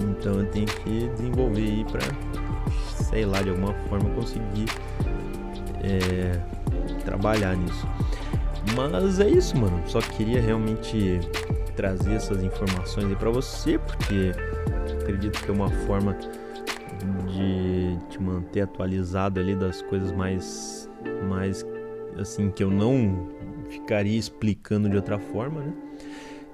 Então 0.00 0.40
eu 0.40 0.46
tenho 0.46 0.66
que 0.66 1.08
desenvolver 1.08 1.62
aí 1.62 1.84
para, 1.84 2.00
sei 2.94 3.26
lá, 3.26 3.42
de 3.42 3.50
alguma 3.50 3.74
forma 3.88 4.08
conseguir 4.10 4.66
é, 5.82 6.40
trabalhar 7.02 7.56
nisso. 7.56 7.86
Mas 8.76 9.20
é 9.20 9.28
isso, 9.28 9.56
mano. 9.56 9.82
Só 9.86 10.00
queria 10.00 10.40
realmente 10.40 11.20
trazer 11.76 12.14
essas 12.14 12.42
informações 12.42 13.06
aí 13.06 13.16
para 13.16 13.30
você, 13.30 13.78
porque 13.78 14.32
acredito 15.00 15.42
que 15.42 15.50
é 15.50 15.54
uma 15.54 15.70
forma 15.70 16.16
de 17.28 17.98
te 18.08 18.20
manter 18.20 18.62
atualizado 18.62 19.40
ali 19.40 19.56
das 19.56 19.82
coisas 19.82 20.12
mais 20.12 20.88
mais 21.28 21.66
assim 22.18 22.50
que 22.50 22.62
eu 22.62 22.70
não 22.70 23.28
ficaria 23.68 24.18
explicando 24.18 24.88
de 24.88 24.96
outra 24.96 25.18
forma, 25.18 25.60
né? 25.60 25.72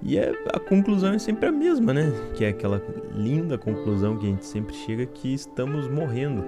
E 0.01 0.17
é, 0.17 0.33
a 0.53 0.61
conclusão 0.61 1.13
é 1.13 1.19
sempre 1.19 1.49
a 1.49 1.53
mesma, 1.53 1.93
né? 1.93 2.13
Que 2.35 2.45
é 2.45 2.49
aquela 2.51 2.81
linda 3.13 3.59
conclusão 3.59 4.17
que 4.17 4.27
a 4.27 4.31
gente 4.31 4.47
sempre 4.47 4.75
chega 4.75 5.05
que 5.05 5.35
estamos 5.35 5.89
morrendo. 5.89 6.45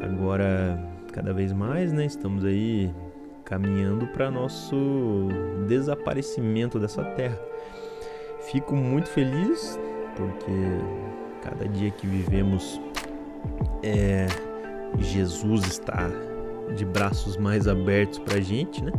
Agora, 0.00 0.78
cada 1.12 1.32
vez 1.32 1.52
mais, 1.52 1.92
né? 1.92 2.06
Estamos 2.06 2.44
aí 2.44 2.90
caminhando 3.52 4.06
para 4.06 4.30
nosso 4.30 5.28
desaparecimento 5.68 6.78
dessa 6.78 7.04
terra. 7.04 7.38
Fico 8.50 8.74
muito 8.74 9.10
feliz 9.10 9.78
porque 10.16 10.52
cada 11.42 11.68
dia 11.68 11.90
que 11.90 12.06
vivemos 12.06 12.80
é, 13.82 14.26
Jesus 14.98 15.66
está 15.66 16.08
de 16.74 16.86
braços 16.86 17.36
mais 17.36 17.68
abertos 17.68 18.18
para 18.20 18.38
a 18.38 18.40
gente, 18.40 18.82
né? 18.82 18.92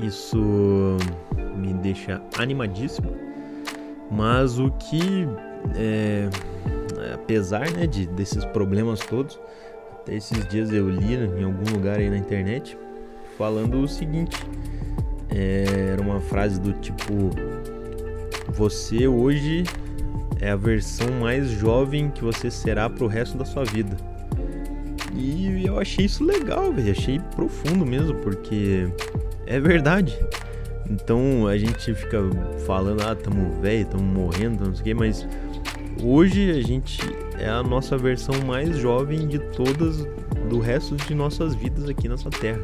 Isso 0.00 0.98
me 1.56 1.72
deixa 1.72 2.20
animadíssimo. 2.36 3.16
Mas 4.10 4.58
o 4.58 4.70
que, 4.72 5.26
é, 5.74 6.28
apesar 7.14 7.70
né, 7.70 7.86
de, 7.86 8.06
desses 8.06 8.44
problemas 8.44 9.00
todos, 9.00 9.40
até 10.02 10.14
esses 10.14 10.46
dias 10.46 10.70
eu 10.70 10.90
li 10.90 11.14
em 11.14 11.42
algum 11.42 11.72
lugar 11.72 11.96
aí 11.96 12.10
na 12.10 12.18
internet 12.18 12.76
falando 13.36 13.80
o 13.80 13.88
seguinte: 13.88 14.36
é, 15.30 15.90
era 15.92 16.02
uma 16.02 16.20
frase 16.20 16.60
do 16.60 16.72
tipo, 16.72 17.30
você 18.48 19.06
hoje 19.06 19.64
é 20.40 20.50
a 20.50 20.56
versão 20.56 21.10
mais 21.20 21.48
jovem 21.48 22.10
que 22.10 22.22
você 22.22 22.50
será 22.50 22.88
pro 22.88 23.06
resto 23.06 23.38
da 23.38 23.44
sua 23.44 23.64
vida. 23.64 23.96
E 25.14 25.64
eu 25.64 25.78
achei 25.78 26.04
isso 26.04 26.22
legal, 26.22 26.72
velho. 26.72 26.90
Achei 26.92 27.18
profundo 27.34 27.86
mesmo, 27.86 28.14
porque 28.16 28.86
é 29.46 29.58
verdade. 29.58 30.18
Então 30.90 31.46
a 31.46 31.56
gente 31.56 31.94
fica 31.94 32.18
falando, 32.66 33.02
ah, 33.02 33.14
tamo 33.14 33.60
velho, 33.60 33.86
tamo 33.86 34.04
morrendo, 34.04 34.66
não 34.66 34.74
sei 34.74 34.82
o 34.82 34.84
quê, 34.84 34.94
mas 34.94 35.26
hoje 36.02 36.50
a 36.50 36.62
gente 36.62 37.00
é 37.38 37.48
a 37.48 37.62
nossa 37.62 37.96
versão 37.96 38.34
mais 38.46 38.76
jovem 38.76 39.26
de 39.26 39.38
todas 39.38 40.06
do 40.48 40.60
resto 40.60 40.94
de 40.96 41.14
nossas 41.14 41.54
vidas 41.54 41.88
aqui 41.88 42.08
nessa 42.08 42.30
terra. 42.30 42.60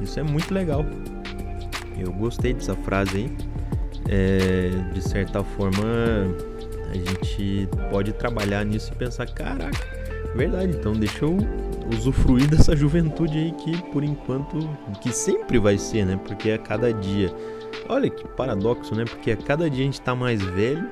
Isso 0.00 0.18
é 0.18 0.22
muito 0.22 0.52
legal. 0.52 0.84
Eu 1.98 2.12
gostei 2.12 2.54
dessa 2.54 2.74
frase 2.74 3.16
aí. 3.16 3.36
É, 4.08 4.70
de 4.92 5.02
certa 5.02 5.44
forma, 5.44 5.84
a 6.90 6.94
gente 6.94 7.68
pode 7.90 8.12
trabalhar 8.12 8.64
nisso 8.64 8.92
e 8.92 8.96
pensar, 8.96 9.26
caraca, 9.26 9.78
verdade, 10.34 10.76
então 10.76 10.92
deixa 10.92 11.24
eu 11.24 11.36
usufruir 11.94 12.48
dessa 12.50 12.74
juventude 12.74 13.38
aí 13.38 13.52
que 13.52 13.80
por 13.92 14.02
enquanto 14.02 14.58
que 15.00 15.12
sempre 15.12 15.58
vai 15.58 15.78
ser, 15.78 16.04
né? 16.06 16.18
Porque 16.24 16.50
a 16.50 16.58
cada 16.58 16.92
dia, 16.92 17.32
olha 17.88 18.10
que 18.10 18.26
paradoxo, 18.28 18.94
né? 18.94 19.04
Porque 19.04 19.30
a 19.30 19.36
cada 19.36 19.70
dia 19.70 19.82
a 19.82 19.86
gente 19.86 20.00
tá 20.00 20.14
mais 20.14 20.42
velho 20.42 20.88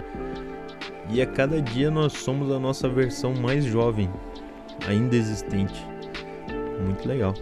e 1.11 1.20
a 1.22 1.26
cada 1.26 1.61
dia 1.61 1.90
nós 1.90 2.12
somos 2.12 2.52
a 2.52 2.59
nossa 2.59 2.88
versão 2.88 3.34
mais 3.34 3.64
jovem 3.64 4.09
ainda 4.86 5.16
existente. 5.16 5.84
Muito 6.84 7.09
legal. 7.09 7.34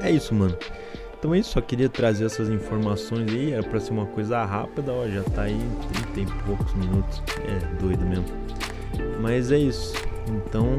É 0.00 0.10
isso, 0.10 0.34
mano. 0.34 0.56
Então 1.18 1.34
é 1.34 1.38
isso, 1.38 1.50
só 1.50 1.60
queria 1.60 1.88
trazer 1.88 2.26
essas 2.26 2.48
informações 2.48 3.28
aí, 3.32 3.52
era 3.52 3.62
pra 3.64 3.80
ser 3.80 3.92
uma 3.92 4.06
coisa 4.06 4.44
rápida, 4.44 4.92
ó, 4.92 5.08
já 5.08 5.24
tá 5.24 5.42
aí 5.42 5.58
30 6.14 6.20
e 6.20 6.26
poucos 6.44 6.72
minutos. 6.74 7.20
É 7.44 7.58
doido 7.82 8.04
mesmo. 8.06 8.24
Mas 9.20 9.50
é 9.50 9.58
isso. 9.58 9.94
Então, 10.28 10.78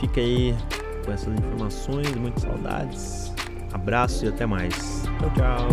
fica 0.00 0.20
aí 0.20 0.56
com 1.04 1.12
essas 1.12 1.34
informações, 1.34 2.10
muitas 2.16 2.42
saudades. 2.42 3.32
Abraço 3.72 4.24
e 4.24 4.28
até 4.28 4.46
mais. 4.46 5.02
Tchau, 5.18 5.30
tchau. 5.34 5.68